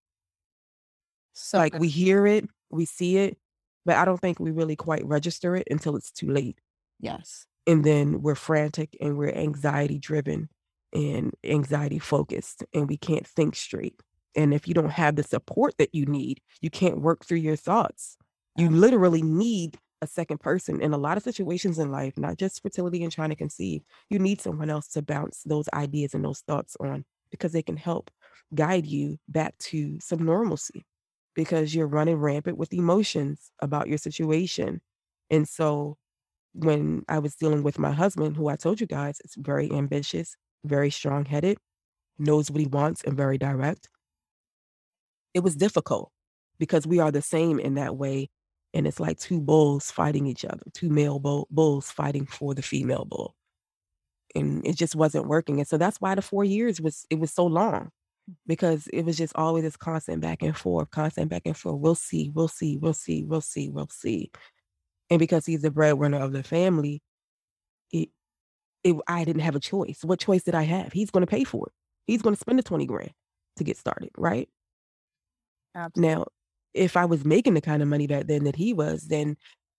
so 1.34 1.58
Like 1.60 1.79
we 1.79 1.89
hear 1.89 2.25
it, 2.27 2.46
we 2.70 2.86
see 2.86 3.17
it, 3.17 3.38
but 3.86 3.96
I 3.98 4.05
don't 4.05 4.20
think 4.20 4.39
we 4.39 4.51
really 4.51 4.75
quite 4.75 5.05
register 5.05 5.55
it 5.55 5.67
until 5.72 5.96
it's 5.96 6.12
too 6.12 6.29
late. 6.29 6.60
yes 7.00 7.48
And 7.67 7.84
then 7.84 8.22
we're 8.22 8.36
frantic 8.36 8.98
and 9.00 9.17
we're 9.17 9.34
anxiety 9.34 10.00
driven 10.00 10.50
and 10.93 11.34
anxiety 11.43 12.00
focused 12.00 12.63
and 12.74 12.89
we 12.89 12.98
can't 12.98 13.27
think 13.27 13.55
straight. 13.55 14.01
And 14.36 14.53
if 14.53 14.67
you 14.67 14.74
don't 14.74 14.91
have 14.91 15.15
the 15.15 15.24
support 15.24 15.75
that 15.77 15.93
you 15.93 16.05
need, 16.05 16.41
you 16.62 16.70
can't 16.70 17.01
work 17.01 17.25
through 17.25 17.38
your 17.39 17.55
thoughts. 17.55 18.17
You 18.58 18.70
literally 18.70 19.22
need 19.22 19.77
a 20.01 20.08
second 20.08 20.39
person 20.39 20.81
in 20.81 20.93
a 20.93 20.98
lot 20.98 21.17
of 21.17 21.24
situations 21.24 21.79
in 21.79 21.91
life, 21.91 22.17
not 22.17 22.38
just 22.38 22.62
fertility 22.62 23.03
and 23.03 23.12
trying 23.12 23.29
to 23.29 23.36
conceive. 23.36 23.84
You 24.10 24.20
need 24.20 24.41
someone 24.41 24.70
else 24.70 24.88
to 24.89 25.01
bounce 25.01 25.43
those 25.46 25.70
ideas 25.74 26.13
and 26.13 26.24
those 26.25 26.39
thoughts 26.41 26.75
on 26.79 27.05
because 27.29 27.51
they 27.53 27.62
can 27.63 27.77
help 27.77 28.12
guide 28.55 28.86
you 28.86 29.17
back 29.27 29.58
to 29.60 30.00
some 30.00 30.24
normalcy 30.25 30.86
because 31.36 31.74
you're 31.74 31.88
running 31.88 32.17
rampant 32.17 32.58
with 32.58 32.74
emotions 32.74 33.51
about 33.62 33.88
your 33.88 33.98
situation. 33.98 34.81
And 35.29 35.48
so 35.48 35.98
when 36.53 37.03
I 37.08 37.20
was 37.20 37.36
dealing 37.36 37.63
with 37.63 37.79
my 37.79 37.91
husband, 37.91 38.38
who 38.38 38.48
I 38.50 38.55
told 38.55 38.81
you 38.81 38.88
guys 38.88 39.20
is 39.24 39.36
very 39.38 39.72
ambitious, 39.72 40.36
very 40.65 40.89
strong 40.91 41.25
headed, 41.25 41.58
knows 42.20 42.51
what 42.51 42.62
he 42.62 42.67
wants, 42.67 43.03
and 43.03 43.17
very 43.17 43.38
direct, 43.38 43.89
it 45.34 45.41
was 45.41 45.55
difficult 45.55 46.12
because 46.60 46.86
we 46.86 47.00
are 47.00 47.12
the 47.12 47.22
same 47.22 47.60
in 47.60 47.75
that 47.75 47.96
way. 47.96 48.29
And 48.74 48.88
it's 48.88 49.00
like 49.00 49.20
two 49.20 49.42
bulls 49.42 49.92
fighting 49.92 50.28
each 50.28 50.46
other, 50.46 50.63
two 50.74 50.90
male 50.90 51.20
bull- 51.20 51.48
bulls 51.51 51.92
fighting 51.92 52.25
for 52.25 52.54
the 52.54 52.62
female 52.62 53.06
bull. 53.06 53.36
And 54.36 54.66
it 54.66 54.78
just 54.78 54.96
wasn't 54.96 55.28
working. 55.28 55.60
And 55.60 55.68
so 55.68 55.78
that's 55.78 56.00
why 56.00 56.16
the 56.16 56.22
four 56.22 56.46
years 56.46 56.80
was 56.80 57.06
it 57.10 57.20
was 57.20 57.34
so 57.34 57.46
long 57.46 57.92
because 58.48 58.88
it 58.94 59.04
was 59.06 59.18
just 59.18 59.36
always 59.36 59.63
this 59.63 59.78
constant 59.78 60.22
back 60.22 60.42
and 60.42 60.56
forth, 60.56 60.90
constant 60.92 61.30
back 61.30 61.44
and 61.46 61.58
forth. 61.58 61.80
We'll 61.80 61.96
see, 61.96 62.32
we'll 62.34 62.48
see, 62.48 62.78
we'll 62.78 62.94
see, 62.94 63.24
we'll 63.25 63.42
see, 63.42 63.70
we'll 63.70 63.90
see. 63.90 64.32
And 65.10 65.20
because 65.20 65.46
he's 65.46 65.62
the 65.62 65.72
breadwinner 65.72 66.20
of 66.20 66.32
the 66.32 66.44
family, 66.44 67.01
it, 67.92 68.10
it 68.84 68.96
I 69.08 69.25
didn't 69.25 69.42
have 69.42 69.56
a 69.56 69.60
choice. 69.60 70.00
What 70.04 70.20
choice 70.20 70.44
did 70.44 70.56
I 70.56 70.63
have? 70.63 70.94
He's 70.94 71.12
going 71.12 71.22
to 71.25 71.32
pay 71.32 71.44
for 71.44 71.68
it. 71.68 71.74
He's 72.06 72.22
going 72.22 72.36
to 72.36 72.40
spend 72.40 72.60
the 72.60 72.63
20 72.63 72.86
grand 72.86 73.12
to 73.58 73.63
get 73.63 73.78
started, 73.78 74.12
right? 74.18 74.50
absolutely 75.75 76.16
Now, 76.16 76.25
if 76.74 76.98
I 76.98 77.06
was 77.06 77.25
making 77.25 77.54
the 77.56 77.62
kind 77.62 77.82
of 77.82 77.88
money 77.90 78.08
back 78.08 78.28
then 78.28 78.44
that 78.46 78.56
he 78.56 78.74
was, 78.74 79.08
then 79.08 79.38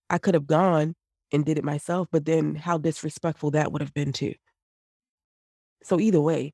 I 0.09 0.17
could 0.19 0.33
have 0.35 0.47
gone 0.47 0.95
and 1.31 1.45
did 1.45 1.57
it 1.57 1.63
myself, 1.63 2.07
but 2.11 2.25
then 2.25 2.55
how 2.55 2.77
disrespectful 2.77 3.51
that 3.51 3.71
would 3.71 3.81
have 3.81 3.93
been 3.93 4.13
too. 4.13 4.35
So 5.83 5.99
either 5.99 6.21
way, 6.21 6.53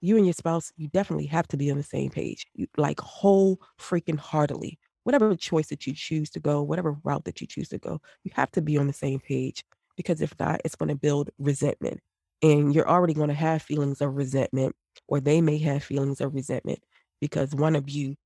you 0.00 0.16
and 0.16 0.26
your 0.26 0.32
spouse, 0.34 0.72
you 0.76 0.88
definitely 0.88 1.26
have 1.26 1.48
to 1.48 1.56
be 1.56 1.70
on 1.70 1.76
the 1.76 1.82
same 1.82 2.10
page, 2.10 2.46
like 2.76 3.00
whole 3.00 3.60
freaking 3.80 4.18
heartedly. 4.18 4.78
Whatever 5.04 5.34
choice 5.36 5.68
that 5.68 5.86
you 5.86 5.94
choose 5.94 6.30
to 6.30 6.40
go, 6.40 6.62
whatever 6.62 6.96
route 7.04 7.24
that 7.24 7.40
you 7.40 7.46
choose 7.46 7.68
to 7.70 7.78
go, 7.78 8.00
you 8.24 8.32
have 8.34 8.50
to 8.52 8.62
be 8.62 8.78
on 8.78 8.86
the 8.86 8.92
same 8.92 9.20
page 9.20 9.64
because 9.96 10.20
if 10.20 10.34
not, 10.38 10.60
it's 10.64 10.76
going 10.76 10.90
to 10.90 10.94
build 10.96 11.30
resentment. 11.38 12.00
And 12.42 12.74
you're 12.74 12.88
already 12.88 13.14
going 13.14 13.28
to 13.28 13.34
have 13.34 13.62
feelings 13.62 14.00
of 14.00 14.14
resentment, 14.14 14.74
or 15.08 15.20
they 15.20 15.40
may 15.40 15.58
have 15.58 15.84
feelings 15.84 16.20
of 16.20 16.34
resentment 16.34 16.80
because 17.20 17.54
one 17.54 17.76
of 17.76 17.90
you 17.90 18.16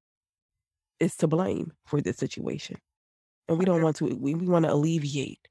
is 1.00 1.16
to 1.16 1.26
blame 1.26 1.72
for 1.86 2.00
this 2.00 2.16
situation. 2.16 2.76
And 3.48 3.58
we 3.58 3.64
don't 3.64 3.82
want 3.82 3.96
to, 3.96 4.06
we, 4.06 4.34
we 4.34 4.46
want 4.46 4.64
to 4.64 4.72
alleviate 4.72 5.46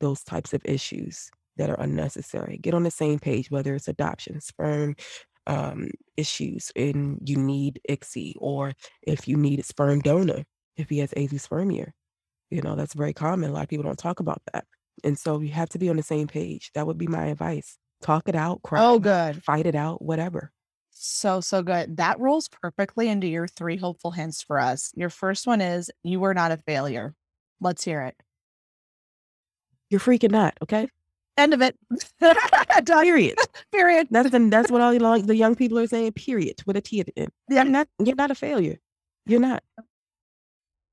those 0.00 0.22
types 0.22 0.52
of 0.52 0.62
issues 0.64 1.30
that 1.56 1.70
are 1.70 1.80
unnecessary. 1.80 2.58
Get 2.60 2.74
on 2.74 2.82
the 2.82 2.90
same 2.90 3.18
page, 3.18 3.50
whether 3.50 3.74
it's 3.74 3.88
adoption, 3.88 4.40
sperm 4.40 4.96
um, 5.46 5.90
issues, 6.16 6.70
and 6.76 7.18
you 7.24 7.36
need 7.36 7.80
ICSI, 7.88 8.34
or 8.38 8.72
if 9.02 9.26
you 9.26 9.36
need 9.36 9.60
a 9.60 9.64
sperm 9.64 10.00
donor, 10.00 10.44
if 10.76 10.88
he 10.88 10.98
has 10.98 11.10
azoospermia. 11.12 11.90
You 12.50 12.62
know, 12.62 12.76
that's 12.76 12.94
very 12.94 13.12
common. 13.14 13.50
A 13.50 13.52
lot 13.52 13.62
of 13.64 13.68
people 13.68 13.84
don't 13.84 13.98
talk 13.98 14.20
about 14.20 14.42
that. 14.52 14.64
And 15.04 15.18
so 15.18 15.40
you 15.40 15.52
have 15.52 15.70
to 15.70 15.78
be 15.78 15.88
on 15.88 15.96
the 15.96 16.02
same 16.02 16.26
page. 16.26 16.70
That 16.74 16.86
would 16.86 16.98
be 16.98 17.06
my 17.06 17.26
advice. 17.26 17.78
Talk 18.02 18.28
it 18.28 18.34
out, 18.34 18.62
cry, 18.62 18.84
oh 18.84 18.98
good 18.98 19.42
fight 19.44 19.64
it 19.64 19.76
out, 19.76 20.02
whatever. 20.02 20.50
So, 20.92 21.40
so 21.40 21.62
good. 21.62 21.96
That 21.96 22.20
rolls 22.20 22.48
perfectly 22.48 23.08
into 23.08 23.26
your 23.26 23.48
three 23.48 23.76
hopeful 23.76 24.10
hints 24.10 24.42
for 24.42 24.60
us. 24.60 24.92
Your 24.94 25.10
first 25.10 25.46
one 25.46 25.60
is 25.60 25.90
you 26.02 26.20
were 26.20 26.34
not 26.34 26.52
a 26.52 26.58
failure. 26.58 27.14
Let's 27.60 27.82
hear 27.82 28.02
it. 28.02 28.16
You're 29.90 30.00
freaking 30.00 30.30
not, 30.30 30.56
okay? 30.62 30.88
End 31.36 31.54
of 31.54 31.62
it. 31.62 31.76
Period. 32.86 33.38
Period. 33.72 34.08
That's 34.10 34.30
the, 34.30 34.38
that's 34.50 34.70
what 34.70 34.80
all 34.80 34.92
the, 34.92 35.22
the 35.26 35.36
young 35.36 35.54
people 35.54 35.78
are 35.78 35.86
saying. 35.86 36.12
Period. 36.12 36.62
With 36.66 36.76
a 36.76 36.80
T 36.80 37.00
at 37.00 37.06
the 37.06 37.18
end. 37.18 37.30
You're 37.48 37.64
not. 37.64 37.88
You're 37.98 38.16
not 38.16 38.30
a 38.30 38.34
failure. 38.34 38.78
You're 39.26 39.40
not. 39.40 39.62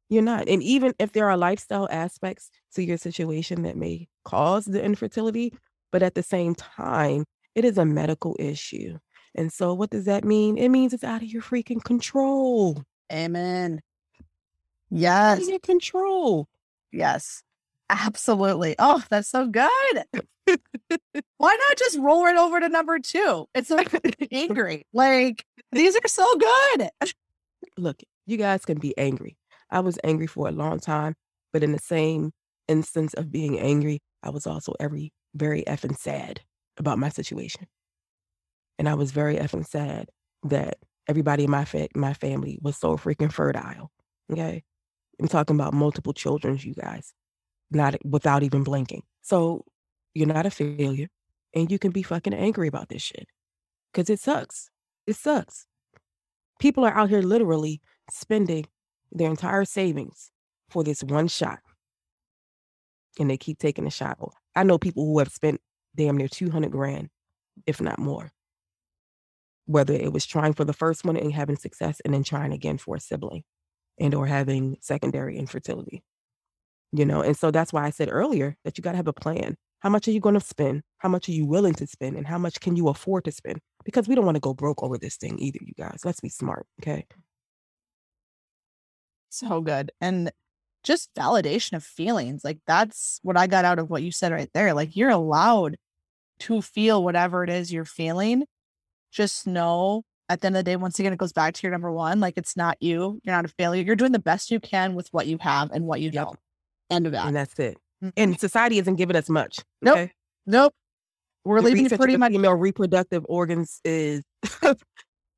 You're 0.10 0.24
not. 0.24 0.48
And 0.48 0.64
even 0.64 0.94
if 0.98 1.12
there 1.12 1.30
are 1.30 1.38
lifestyle 1.38 1.88
aspects 1.92 2.50
to 2.76 2.84
your 2.84 2.98
situation 2.98 3.64
that 3.64 3.78
may 3.78 4.08
cause 4.24 4.66
the 4.66 4.84
infertility, 4.84 5.54
but 5.92 6.04
at 6.04 6.16
the 6.16 6.24
same 6.24 6.56
time, 6.56 7.26
it 7.54 7.66
is 7.66 7.78
a 7.78 7.86
medical 7.86 8.36
issue. 8.40 8.98
And 9.36 9.52
so, 9.52 9.74
what 9.74 9.90
does 9.90 10.06
that 10.06 10.24
mean? 10.24 10.58
It 10.58 10.70
means 10.70 10.94
it's 10.94 11.04
out 11.04 11.22
of 11.22 11.28
your 11.28 11.42
freaking 11.42 11.84
control. 11.84 12.84
Amen. 13.12 13.82
Yes. 14.90 15.48
your 15.48 15.60
control. 15.60 16.48
Yes. 16.92 17.44
Absolutely. 17.90 18.76
Oh, 18.78 19.04
that's 19.10 19.30
so 19.30 19.48
good. 19.48 20.04
Why 21.38 21.58
not 21.68 21.78
just 21.78 21.98
roll 22.00 22.24
right 22.24 22.36
over 22.36 22.60
to 22.60 22.70
number 22.70 23.00
two? 23.00 23.46
It's 23.54 23.68
so 23.68 23.80
angry. 24.32 24.86
Like 24.94 25.46
these 25.72 25.96
are 25.96 26.08
so 26.08 26.36
good. 26.38 26.90
Look, 27.78 28.02
you 28.26 28.38
guys 28.38 28.66
can 28.66 28.80
be 28.80 28.98
angry. 28.98 29.38
I 29.70 29.80
was 29.80 30.00
angry 30.04 30.28
for 30.28 30.48
a 30.48 30.52
long 30.52 30.80
time, 30.80 31.16
but 31.54 31.64
in 31.64 31.72
the 31.72 31.80
same 31.80 32.32
instance 32.68 33.14
of 33.14 33.32
being 33.32 33.60
angry, 33.60 34.00
I 34.24 34.30
was 34.30 34.46
also 34.48 34.74
every 34.80 35.12
very 35.36 35.64
effing 35.64 35.98
sad 35.98 36.42
about 36.78 37.00
my 37.00 37.10
situation. 37.10 37.68
And 38.80 38.90
I 38.90 38.96
was 38.96 39.12
very 39.12 39.36
effing 39.36 39.68
sad 39.68 40.10
that 40.44 40.80
everybody 41.08 41.44
in 41.44 41.52
my 41.52 41.66
fa- 41.66 41.90
my 41.96 42.14
family 42.14 42.58
was 42.62 42.78
so 42.78 42.98
freaking 42.98 43.32
fertile. 43.32 43.92
Okay. 44.32 44.64
I'm 45.22 45.28
talking 45.28 45.56
about 45.56 45.74
multiple 45.74 46.14
children, 46.14 46.58
you 46.62 46.74
guys, 46.74 47.14
not 47.70 47.96
without 48.06 48.42
even 48.42 48.64
blinking. 48.64 49.04
So 49.22 49.66
you're 50.16 50.28
not 50.28 50.46
a 50.48 50.50
failure 50.50 51.10
and 51.54 51.72
you 51.72 51.78
can 51.78 51.92
be 51.92 52.04
fucking 52.04 52.34
angry 52.34 52.68
about 52.68 52.90
this 52.90 53.02
shit 53.02 53.28
because 53.92 54.10
it 54.10 54.20
sucks. 54.20 54.70
It 55.06 55.18
sucks. 55.18 55.68
People 56.60 56.86
are 56.86 56.98
out 56.98 57.10
here 57.10 57.22
literally 57.22 57.82
spending 58.10 58.66
their 59.12 59.30
entire 59.30 59.66
savings 59.66 60.32
for 60.70 60.84
this 60.84 61.04
one 61.04 61.28
shot 61.28 61.60
and 63.20 63.30
they 63.30 63.38
keep 63.38 63.60
taking 63.60 63.88
a 63.88 63.92
shot. 63.92 64.18
I 64.56 64.64
know 64.64 64.78
people 64.78 65.06
who 65.06 65.20
have 65.20 65.30
spent 65.30 65.60
damn 65.96 66.18
near 66.18 66.28
200 66.28 66.72
grand, 66.72 67.10
if 67.68 67.82
not 67.82 68.00
more. 68.00 68.32
Whether 69.70 69.94
it 69.94 70.12
was 70.12 70.26
trying 70.26 70.54
for 70.54 70.66
the 70.66 70.74
first 70.74 71.06
one 71.06 71.16
and 71.16 71.32
having 71.32 71.56
success 71.56 72.02
and 72.04 72.12
then 72.12 72.24
trying 72.24 72.54
again 72.54 72.80
for 72.80 72.96
a 72.96 73.00
sibling 73.00 73.44
and 74.00 74.16
or 74.16 74.26
having 74.26 74.78
secondary 74.82 75.38
infertility. 75.38 76.02
You 76.92 77.06
know, 77.06 77.22
and 77.22 77.38
so 77.38 77.52
that's 77.52 77.72
why 77.72 77.86
I 77.86 77.92
said 77.92 78.10
earlier 78.12 78.58
that 78.66 78.80
you 78.80 78.82
got 78.82 78.94
to 78.94 78.98
have 78.98 79.08
a 79.08 79.14
plan. 79.14 79.58
How 79.82 79.90
much 79.90 80.08
are 80.08 80.12
you 80.12 80.20
going 80.20 80.34
to 80.34 80.42
spend? 80.42 80.82
How 80.98 81.08
much 81.08 81.30
are 81.30 81.34
you 81.34 81.46
willing 81.46 81.76
to 81.76 81.86
spend? 81.86 82.18
And 82.18 82.26
how 82.26 82.40
much 82.40 82.60
can 82.60 82.76
you 82.76 82.88
afford 82.88 83.26
to 83.26 83.32
spend? 83.32 83.60
Because 83.86 84.08
we 84.08 84.16
don't 84.16 84.26
want 84.26 84.38
to 84.38 84.42
go 84.42 84.56
broke 84.56 84.82
over 84.82 84.98
this 84.98 85.18
thing 85.18 85.38
either, 85.38 85.60
you 85.62 85.74
guys. 85.78 86.02
Let's 86.04 86.20
be 86.20 86.30
smart, 86.30 86.66
okay? 86.82 87.06
So 89.30 89.62
good. 89.62 89.92
And 90.02 90.32
just 90.84 91.14
validation 91.14 91.74
of 91.74 91.84
feelings. 91.84 92.44
Like 92.44 92.58
that's 92.66 93.20
what 93.22 93.38
I 93.38 93.46
got 93.46 93.66
out 93.66 93.78
of 93.78 93.92
what 93.92 94.02
you 94.02 94.12
said 94.12 94.32
right 94.32 94.50
there. 94.56 94.74
Like 94.74 94.96
you're 94.96 95.12
allowed 95.12 95.78
to 96.40 96.62
feel 96.62 97.04
whatever 97.04 97.44
it 97.44 97.52
is 97.52 97.72
you're 97.72 97.86
feeling. 97.86 98.46
Just 99.12 99.48
know 99.48 100.04
at 100.30 100.42
the 100.42 100.48
end 100.48 100.56
of 100.58 100.60
the 100.66 100.72
day, 100.72 100.76
once 100.76 101.00
again, 101.00 101.12
it 101.14 101.18
goes 101.18 101.34
back 101.34 101.54
to 101.56 101.62
your 101.64 101.72
number 101.72 101.92
one. 101.92 102.20
Like 102.20 102.36
it's 102.38 102.56
not 102.56 102.78
you. 102.82 103.20
You're 103.24 103.36
not 103.36 103.46
a 103.46 103.50
failure. 103.50 103.84
You're 103.84 103.96
doing 103.96 104.12
the 104.12 104.20
best 104.20 104.52
you 104.52 104.60
can 104.60 104.94
with 104.96 105.08
what 105.12 105.26
you 105.28 105.38
have 105.42 105.72
and 105.72 105.86
what 105.86 106.02
you 106.02 106.12
Yep. 106.12 106.26
don't. 106.26 106.40
End 106.92 107.06
of 107.08 107.12
that. 107.14 107.26
And 107.28 107.36
that's 107.36 107.58
it. 107.60 107.78
Mhm. 108.04 108.14
And 108.18 108.40
society 108.40 108.78
isn't 108.80 108.96
giving 108.96 109.16
us 109.16 109.28
much. 109.30 109.60
Nope. 109.82 109.98
Okay? 109.98 110.14
Nope. 110.46 110.74
We're 111.46 111.62
The 111.62 111.70
leaving 111.70 111.90
pretty 111.98 112.18
much. 112.18 112.32
female 112.32 112.54
reproductive 112.54 113.26
organs 113.28 113.82
is 113.84 114.24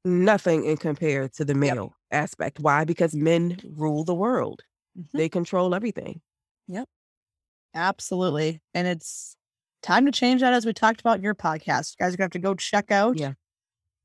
nothing 0.06 0.66
in 0.66 0.78
compared 0.78 1.34
to 1.34 1.46
the 1.46 1.54
Yep. 1.54 1.58
male 1.60 1.96
aspect. 2.12 2.60
Why? 2.60 2.84
Because 2.84 3.16
men 3.16 3.60
rule 3.76 4.04
the 4.04 4.16
world. 4.16 4.62
Mhm. 4.98 5.12
They 5.14 5.30
control 5.30 5.74
everything. 5.76 6.22
Yep. 6.68 6.88
Absolutely. 7.74 8.62
And 8.74 8.88
it's 8.88 9.36
time 9.82 10.06
to 10.06 10.12
change 10.12 10.42
that 10.42 10.54
as 10.54 10.66
we 10.66 10.74
talked 10.74 11.00
about 11.00 11.18
in 11.18 11.24
your 11.24 11.36
podcast. 11.36 11.96
You 11.98 12.04
guys 12.06 12.14
are 12.14 12.18
gonna 12.18 12.26
have 12.26 12.32
to 12.32 12.40
go 12.40 12.56
check 12.56 12.92
out 12.92 13.18
Yeah. 13.18 13.34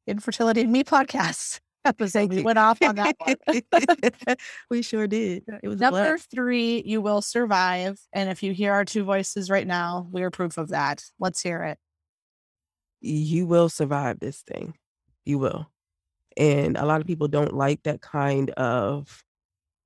Infertility 0.07 0.63
and 0.63 0.73
Me 0.73 0.85
podcast 0.85 1.61
episode. 1.87 2.31
We 2.31 2.43
went 2.43 2.59
off 2.59 2.83
on 2.83 2.97
that 2.97 3.17
one. 3.19 4.37
we 4.71 4.83
sure 4.83 5.07
did. 5.07 5.45
It 5.63 5.69
was 5.69 5.81
Number 5.81 6.01
blast. 6.01 6.31
three, 6.31 6.83
you 6.85 7.01
will 7.01 7.23
survive. 7.23 7.99
And 8.13 8.29
if 8.29 8.43
you 8.43 8.53
hear 8.53 8.73
our 8.73 8.85
two 8.85 9.05
voices 9.05 9.49
right 9.49 9.67
now, 9.67 10.09
we 10.11 10.23
are 10.23 10.31
proof 10.31 10.59
of 10.59 10.69
that. 10.69 11.03
Let's 11.19 11.41
hear 11.41 11.63
it. 11.63 11.79
You 13.01 13.47
will 13.47 13.69
survive 13.69 14.21
this 14.21 14.43
thing. 14.43 14.75
You 15.25 15.39
will. 15.39 15.71
And 16.37 16.77
a 16.77 16.85
lot 16.85 17.01
of 17.01 17.07
people 17.07 17.29
don't 17.29 17.55
like 17.55 17.83
that 17.85 18.03
kind 18.03 18.51
of 18.51 19.25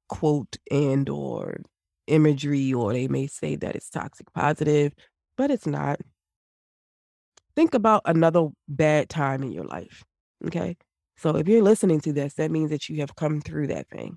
quote 0.09 0.57
and 0.71 1.09
or 1.09 1.59
imagery, 2.07 2.73
or 2.73 2.93
they 2.93 3.09
may 3.09 3.27
say 3.27 3.57
that 3.57 3.77
it's 3.77 3.91
toxic 3.91 4.33
positive, 4.33 4.93
but 5.37 5.51
it's 5.51 5.67
not. 5.67 6.01
Think 7.55 7.75
about 7.75 8.03
another 8.05 8.49
bad 8.69 9.09
time 9.09 9.43
in 9.43 9.53
your 9.53 9.65
life. 9.65 10.05
Okay. 10.47 10.77
So 11.17 11.37
if 11.37 11.49
you're 11.49 11.63
listening 11.63 12.01
to 12.01 12.13
this, 12.13 12.35
that 12.35 12.51
means 12.51 12.71
that 12.71 12.89
you 12.89 13.01
have 13.01 13.15
come 13.15 13.41
through 13.41 13.69
that 13.69 13.89
thing. 13.89 14.17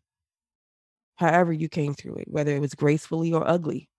However, 1.16 1.54
you 1.54 1.70
came 1.70 1.94
through 1.94 2.16
it, 2.16 2.28
whether 2.28 2.56
it 2.56 2.60
was 2.60 2.74
gracefully 2.74 3.34
or 3.34 3.48
ugly, 3.48 3.90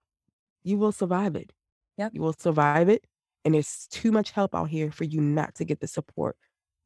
you 0.62 0.78
will 0.78 0.92
survive 0.92 1.36
it. 1.36 1.52
Yep. 1.98 2.12
You 2.14 2.22
will 2.22 2.32
survive 2.32 2.88
it. 2.88 3.04
And 3.44 3.54
there's 3.54 3.86
too 3.90 4.10
much 4.10 4.30
help 4.30 4.54
out 4.54 4.70
here 4.70 4.90
for 4.90 5.04
you 5.04 5.20
not 5.20 5.54
to 5.56 5.64
get 5.64 5.80
the 5.80 5.86
support 5.86 6.36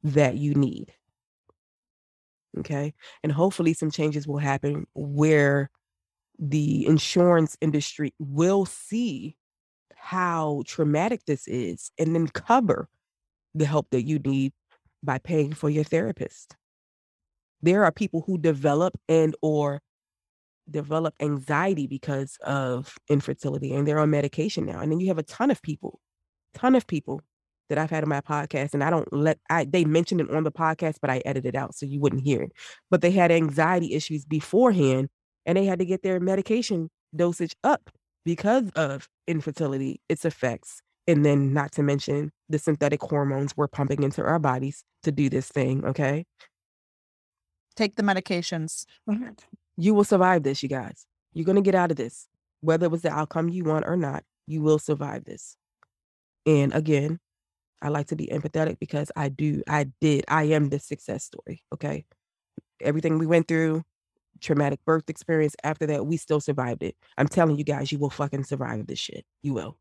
that 0.03 0.37
you 0.37 0.55
need. 0.55 0.93
Okay. 2.59 2.95
And 3.23 3.31
hopefully, 3.31 3.73
some 3.73 3.91
changes 3.91 4.27
will 4.27 4.39
happen 4.39 4.87
where 4.95 5.71
the 6.39 6.87
insurance 6.87 7.57
industry 7.61 8.13
will 8.19 8.67
see 8.67 9.37
how 9.95 10.63
traumatic 10.67 11.25
this 11.27 11.47
is 11.47 11.91
and 11.99 12.15
then 12.15 12.29
cover 12.29 12.89
the 13.55 13.67
help 13.67 13.91
that 13.91 14.03
you 14.03 14.19
need 14.21 14.53
by 15.03 15.19
paying 15.19 15.53
for 15.53 15.71
your 15.71 15.85
therapist. 15.85 16.57
There 17.61 17.85
are 17.85 17.93
people 17.93 18.23
who 18.27 18.39
develop 18.39 18.95
and 19.09 19.35
or 19.43 19.81
develop 20.71 21.15
anxiety 21.21 21.87
because 21.87 22.37
of 22.45 22.95
infertility 23.09 23.73
and 23.73 23.87
they're 23.87 23.99
on 23.99 24.11
medication 24.11 24.67
now. 24.67 24.81
And 24.81 24.93
then 24.93 25.01
you 25.01 25.09
have 25.09 25.19
a 25.19 25.23
ton 25.23 25.51
of 25.51 25.63
people, 25.63 26.01
ton 26.55 26.75
of 26.75 26.87
people 26.87 27.23
that 27.69 27.79
I've 27.79 27.91
had 27.91 28.03
on 28.03 28.09
my 28.09 28.21
podcast 28.21 28.75
and 28.75 28.83
I 28.83 28.91
don't 28.91 29.11
let 29.13 29.39
I 29.51 29.65
they 29.65 29.85
mentioned 29.85 30.21
it 30.21 30.31
on 30.31 30.45
the 30.45 30.53
podcast, 30.53 30.97
but 31.01 31.11
I 31.11 31.23
edited 31.25 31.55
it 31.55 31.59
out 31.59 31.75
so 31.75 31.87
you 31.87 32.01
wouldn't 32.01 32.25
hear 32.25 32.43
it. 32.43 32.53
But 32.91 33.01
they 33.01 33.11
had 33.11 33.31
anxiety 33.31 33.95
issues 33.95 34.25
beforehand 34.25 35.09
and 35.47 35.57
they 35.57 35.65
had 35.65 35.79
to 35.79 35.85
get 35.85 36.03
their 36.03 36.21
medication 36.21 36.91
dosage 37.15 37.57
up 37.65 37.91
because 38.25 38.71
of 38.77 39.09
infertility, 39.27 40.01
its 40.09 40.25
effects. 40.25 40.83
And 41.09 41.25
then 41.25 41.55
not 41.55 41.73
to 41.73 41.83
mention 41.83 42.33
the 42.51 42.59
synthetic 42.59 43.03
hormones 43.03 43.57
we're 43.57 43.67
pumping 43.67 44.03
into 44.03 44.23
our 44.23 44.39
bodies 44.39 44.85
to 45.03 45.11
do 45.11 45.31
this 45.31 45.49
thing, 45.49 45.85
okay? 45.87 46.27
Take 47.75 47.97
the 47.97 48.03
medications. 48.03 48.85
Mm-hmm. 49.09 49.31
You 49.79 49.95
will 49.95 50.05
survive 50.05 50.43
this, 50.43 50.63
you 50.63 50.69
guys. 50.69 51.07
You're 51.33 51.47
going 51.47 51.57
to 51.57 51.63
get 51.63 51.75
out 51.75 51.91
of 51.91 51.97
this. 51.97 52.29
Whether 52.61 52.87
it 52.87 52.93
was 52.93 53.03
the 53.03 53.11
outcome 53.11 53.49
you 53.49 53.65
want 53.65 53.87
or 53.87 53.97
not, 53.97 54.23
you 54.47 54.61
will 54.61 54.79
survive 54.79 55.25
this. 55.25 55.57
And 56.45 56.75
again, 56.75 57.21
I 57.81 57.89
like 57.89 58.09
to 58.09 58.17
be 58.17 58.27
empathetic 58.27 58.79
because 58.79 59.11
I 59.17 59.31
do, 59.31 59.63
I 59.67 59.87
did, 60.01 60.27
I 60.29 60.45
am 60.45 60.69
the 60.69 60.79
success 60.79 61.25
story. 61.25 61.63
Okay. 61.73 62.05
Everything 62.83 63.19
we 63.19 63.27
went 63.27 63.49
through, 63.49 63.83
traumatic 64.41 64.81
birth 64.85 65.09
experience, 65.09 65.57
after 65.65 65.87
that, 65.87 66.05
we 66.05 66.19
still 66.19 66.41
survived 66.41 66.83
it. 66.83 66.97
I'm 67.17 67.29
telling 67.29 67.57
you 67.57 67.65
guys, 67.65 67.93
you 67.93 67.99
will 67.99 68.11
fucking 68.11 68.45
survive 68.45 68.87
this 68.87 68.99
shit. 68.99 69.25
You 69.43 69.55
will. 69.55 69.79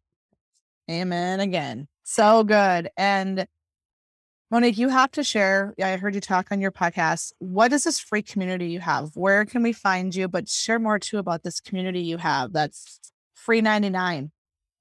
Amen 0.90 1.40
again. 1.40 1.88
So 2.04 2.44
good. 2.44 2.90
And 2.96 3.48
Monique, 4.50 4.78
you 4.78 4.88
have 4.88 5.12
to 5.12 5.24
share. 5.24 5.74
Yeah, 5.78 5.90
I 5.90 5.98
heard 5.98 6.16
you 6.16 6.22
talk 6.22 6.48
on 6.52 6.62
your 6.62 6.72
podcast. 6.72 7.34
What 7.40 7.74
is 7.74 7.84
this 7.84 8.00
free 8.00 8.22
community 8.22 8.68
you 8.68 8.80
have? 8.80 9.10
Where 9.16 9.44
can 9.44 9.62
we 9.62 9.74
find 9.74 10.16
you? 10.16 10.30
But 10.30 10.48
share 10.48 10.80
more 10.80 11.00
too 11.00 11.18
about 11.18 11.44
this 11.44 11.60
community 11.60 12.00
you 12.00 12.18
have 12.18 12.54
that's 12.54 13.12
free 13.34 13.60
99. 13.60 14.32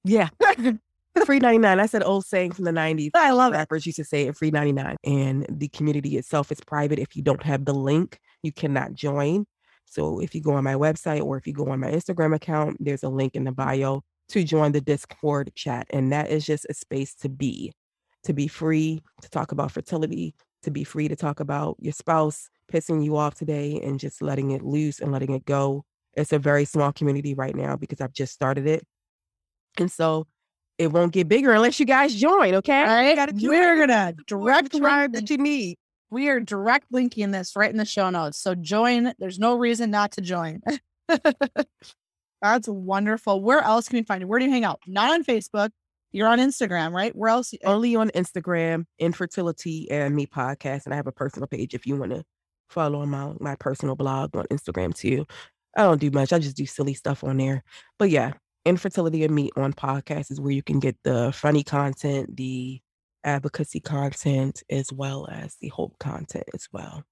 Yeah. 0.05 0.29
free 1.25 1.41
99. 1.41 1.79
That's 1.79 1.95
an 1.95 2.05
old 2.05 2.25
saying 2.25 2.53
from 2.53 2.65
the 2.65 2.71
90s. 2.71 3.11
I 3.15 3.33
love 3.33 3.55
it. 3.55 3.57
Rappers 3.57 3.87
used 3.87 3.97
to 3.97 4.05
say 4.05 4.29
it 4.29 4.37
free 4.37 4.53
99. 4.53 4.97
And 5.03 5.47
the 5.51 5.69
community 5.69 6.17
itself 6.17 6.53
is 6.53 6.61
private. 6.61 7.01
If 7.01 7.17
you 7.17 7.23
don't 7.23 7.43
have 7.43 7.65
the 7.65 7.75
link, 7.75 8.21
you 8.45 8.53
cannot 8.53 8.95
join. 8.95 9.47
So 9.85 10.21
if 10.21 10.33
you 10.33 10.43
go 10.43 10.53
on 10.53 10.63
my 10.63 10.75
website 10.75 11.23
or 11.23 11.37
if 11.39 11.47
you 11.49 11.53
go 11.53 11.69
on 11.71 11.81
my 11.81 11.91
Instagram 11.91 12.37
account, 12.37 12.77
there's 12.79 13.03
a 13.03 13.09
link 13.09 13.35
in 13.35 13.43
the 13.43 13.53
bio 13.53 14.03
to 14.29 14.45
join 14.45 14.73
the 14.73 14.81
Discord 14.81 15.53
chat. 15.55 15.87
And 15.91 16.13
that 16.13 16.31
is 16.31 16.45
just 16.45 16.67
a 16.69 16.75
space 16.75 17.15
to 17.17 17.29
be, 17.29 17.73
to 18.25 18.33
be 18.33 18.49
free, 18.49 19.03
to 19.23 19.31
talk 19.31 19.53
about 19.53 19.73
fertility, 19.73 20.35
to 20.63 20.71
be 20.71 20.85
free 20.85 21.09
to 21.09 21.17
talk 21.17 21.41
about 21.41 21.77
your 21.79 21.93
spouse 21.93 22.49
pissing 22.73 23.05
you 23.05 23.17
off 23.17 23.35
today 23.35 23.81
and 23.83 24.01
just 24.01 24.21
letting 24.21 24.51
it 24.51 24.63
loose 24.63 25.01
and 25.01 25.13
letting 25.13 25.33
it 25.33 25.45
go. 25.45 25.85
It's 26.15 26.33
a 26.33 26.39
very 26.39 26.65
small 26.65 26.93
community 26.93 27.35
right 27.35 27.55
now 27.55 27.77
because 27.77 28.01
I've 28.01 28.13
just 28.13 28.33
started 28.33 28.67
it. 28.67 28.85
And 29.79 29.91
so 29.91 30.27
it 30.79 30.89
won't 30.89 31.13
get 31.13 31.29
bigger 31.29 31.53
unless 31.53 31.79
you 31.79 31.87
guys 31.87 32.15
join, 32.15 32.55
okay? 32.55 32.81
All 32.81 32.87
right. 32.87 33.33
We're 33.35 33.79
gonna 33.79 34.15
direct 34.27 34.77
tribe 34.77 35.13
that 35.13 35.31
you 35.31 35.39
need. 35.39 35.79
We 36.11 36.29
are 36.29 36.41
direct 36.41 36.87
linking 36.91 37.31
this 37.31 37.57
right 37.57 37.71
in 37.71 37.77
the 37.77 37.85
show 37.85 38.11
notes. 38.11 38.39
So 38.39 38.55
join. 38.55 39.13
There's 39.19 39.39
no 39.39 39.57
reason 39.57 39.91
not 39.91 40.13
to 40.13 40.21
join. 40.21 40.63
That's 42.43 42.69
wonderful. 42.69 43.43
Where 43.43 43.61
else 43.61 43.89
can 43.89 43.99
we 43.99 44.03
find 44.03 44.21
you? 44.21 44.29
Where 44.29 44.39
do 44.39 44.45
you 44.45 44.51
hang 44.51 44.65
out? 44.65 44.81
Not 44.87 45.13
on 45.13 45.25
Facebook. 45.25 45.71
You're 46.13 46.29
on 46.29 46.39
Instagram, 46.39 46.93
right? 46.93 47.15
Where 47.15 47.31
else? 47.31 47.53
Eh 47.53 47.59
Only 47.65 47.97
on 47.97 48.11
Instagram, 48.11 48.85
Infertility 48.99 49.91
and 49.91 50.15
Me 50.15 50.27
Podcast. 50.27 50.85
And 50.85 50.95
I 50.95 50.97
have 50.97 51.07
a 51.07 51.13
personal 51.13 51.47
page 51.47 51.75
if 51.75 51.87
you 51.87 51.97
want 51.97 52.13
to 52.13 52.23
follow 52.71 53.05
my, 53.07 53.33
my 53.41 53.57
personal 53.57 53.97
blog 53.97 54.37
on 54.37 54.47
Instagram 54.47 54.95
too. 54.95 55.27
I 55.77 55.83
don't 55.83 56.01
do 56.01 56.11
much. 56.11 56.33
I 56.33 56.39
just 56.39 56.57
do 56.57 56.67
silly 56.67 56.95
stuff 56.95 57.23
on 57.23 57.37
there. 57.37 57.63
But 57.99 58.11
yeah, 58.11 58.33
Infertility 58.65 59.25
and 59.25 59.35
Me 59.35 59.51
on 59.57 59.73
podcast 59.73 60.31
is 60.31 60.41
where 60.41 60.53
you 60.53 60.63
can 60.63 60.81
get 60.81 60.97
the 61.05 61.33
funny 61.33 61.63
content, 61.63 62.37
the 62.37 62.81
advocacy 63.23 63.81
content, 63.81 64.63
as 64.71 64.93
well 64.93 65.29
as 65.31 65.57
the 65.61 65.69
hope 65.69 65.99
content 65.99 66.45
as 66.55 66.67
well. 66.73 67.05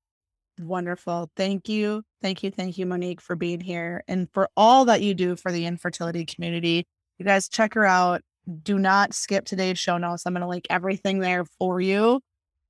Wonderful. 0.60 1.30
Thank 1.36 1.68
you. 1.68 2.02
Thank 2.22 2.42
you. 2.42 2.50
Thank 2.50 2.78
you, 2.78 2.86
Monique, 2.86 3.20
for 3.20 3.34
being 3.34 3.60
here 3.60 4.04
and 4.06 4.28
for 4.32 4.48
all 4.56 4.84
that 4.84 5.02
you 5.02 5.14
do 5.14 5.36
for 5.36 5.50
the 5.50 5.66
infertility 5.66 6.24
community. 6.24 6.86
You 7.18 7.24
guys 7.24 7.48
check 7.48 7.74
her 7.74 7.84
out. 7.84 8.22
Do 8.62 8.78
not 8.78 9.14
skip 9.14 9.44
today's 9.46 9.78
show 9.78 9.98
notes. 9.98 10.26
I'm 10.26 10.34
going 10.34 10.42
to 10.42 10.48
link 10.48 10.66
everything 10.70 11.18
there 11.18 11.44
for 11.58 11.80
you. 11.80 12.20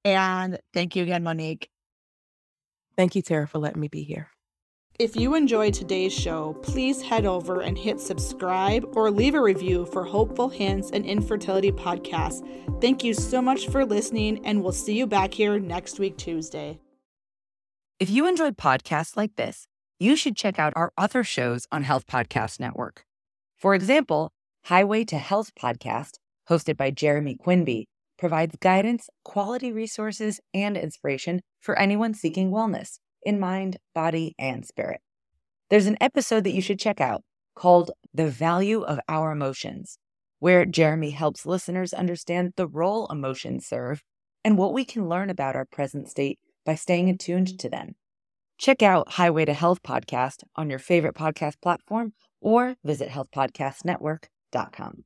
And 0.05 0.59
thank 0.73 0.97
you 0.97 1.03
again, 1.03 1.23
Monique. 1.23 1.69
Thank 2.97 3.17
you, 3.17 3.23
Tara, 3.23 3.49
for 3.49 3.59
letting 3.59 3.81
me 3.81 3.89
be 3.89 4.05
here. 4.05 4.31
If 5.01 5.17
you 5.17 5.35
enjoyed 5.35 5.75
today's 5.75 6.13
show, 6.13 6.55
please 6.63 7.03
head 7.03 7.27
over 7.27 7.63
and 7.63 7.77
hit 7.77 8.01
subscribe 8.01 8.97
or 8.97 9.11
leave 9.11 9.35
a 9.35 9.43
review 9.43 9.87
for 9.87 10.05
Hopeful 10.05 10.49
Hints 10.49 10.91
and 10.93 11.05
Infertility 11.05 11.73
Podcast. 11.73 12.47
Thank 12.81 13.03
you 13.03 13.13
so 13.13 13.43
much 13.43 13.67
for 13.67 13.85
listening, 13.85 14.47
and 14.47 14.63
we'll 14.63 14.71
see 14.71 14.97
you 14.97 15.09
back 15.09 15.35
here 15.35 15.59
next 15.59 15.99
week, 15.99 16.17
Tuesday. 16.17 16.79
If 18.01 18.11
you 18.11 18.27
enjoyed 18.27 18.57
podcasts 18.57 19.17
like 19.17 19.37
this, 19.37 19.69
you 20.01 20.17
should 20.17 20.37
check 20.37 20.59
out 20.59 20.73
our 20.75 20.93
other 20.99 21.23
shows 21.23 21.69
on 21.71 21.85
Health 21.85 22.09
Podcast 22.09 22.59
Network. 22.59 23.05
For 23.57 23.73
example, 23.73 24.33
Highway 24.65 25.05
to 25.05 25.17
Health 25.17 25.53
podcast, 25.55 26.15
hosted 26.51 26.77
by 26.77 26.91
Jeremy 26.91 27.37
Quinby, 27.37 27.87
provides 28.19 28.57
guidance, 28.57 29.09
quality 29.25 29.71
resources, 29.71 30.41
and 30.53 30.77
inspiration 30.77 31.41
for 31.61 31.79
anyone 31.79 32.15
seeking 32.15 32.51
wellness 32.51 32.99
in 33.23 33.39
mind, 33.39 33.77
body, 33.95 34.35
and 34.41 34.67
spirit. 34.67 35.01
There's 35.71 35.87
an 35.87 35.97
episode 36.01 36.43
that 36.45 36.55
you 36.55 36.61
should 36.61 36.81
check 36.81 37.01
out 37.01 37.23
called 37.55 37.93
The 38.13 38.29
Value 38.29 38.83
of 38.83 38.99
Our 39.09 39.31
Emotions, 39.31 39.99
where 40.41 40.65
Jeremy 40.65 41.11
helps 41.11 41.47
listeners 41.47 41.93
understand 41.93 42.55
the 42.57 42.67
role 42.67 43.07
emotions 43.07 43.67
serve 43.69 44.03
and 44.45 44.59
what 44.59 44.75
we 44.75 44.85
can 44.85 45.09
learn 45.09 45.31
about 45.31 45.55
our 45.55 45.65
present 45.65 46.09
state 46.09 46.41
by 46.65 46.75
staying 46.75 47.09
attuned 47.11 47.59
to 47.61 47.69
them. 47.69 47.95
Check 48.59 48.83
out 48.83 49.13
Highway 49.13 49.45
to 49.45 49.53
Health 49.53 49.83
podcast 49.83 50.45
on 50.57 50.71
your 50.71 50.79
favorite 50.79 51.15
podcast 51.15 51.61
platform 51.61 52.13
or 52.41 52.77
visit 52.85 53.09
healthpodcastnetwork.com. 53.11 55.05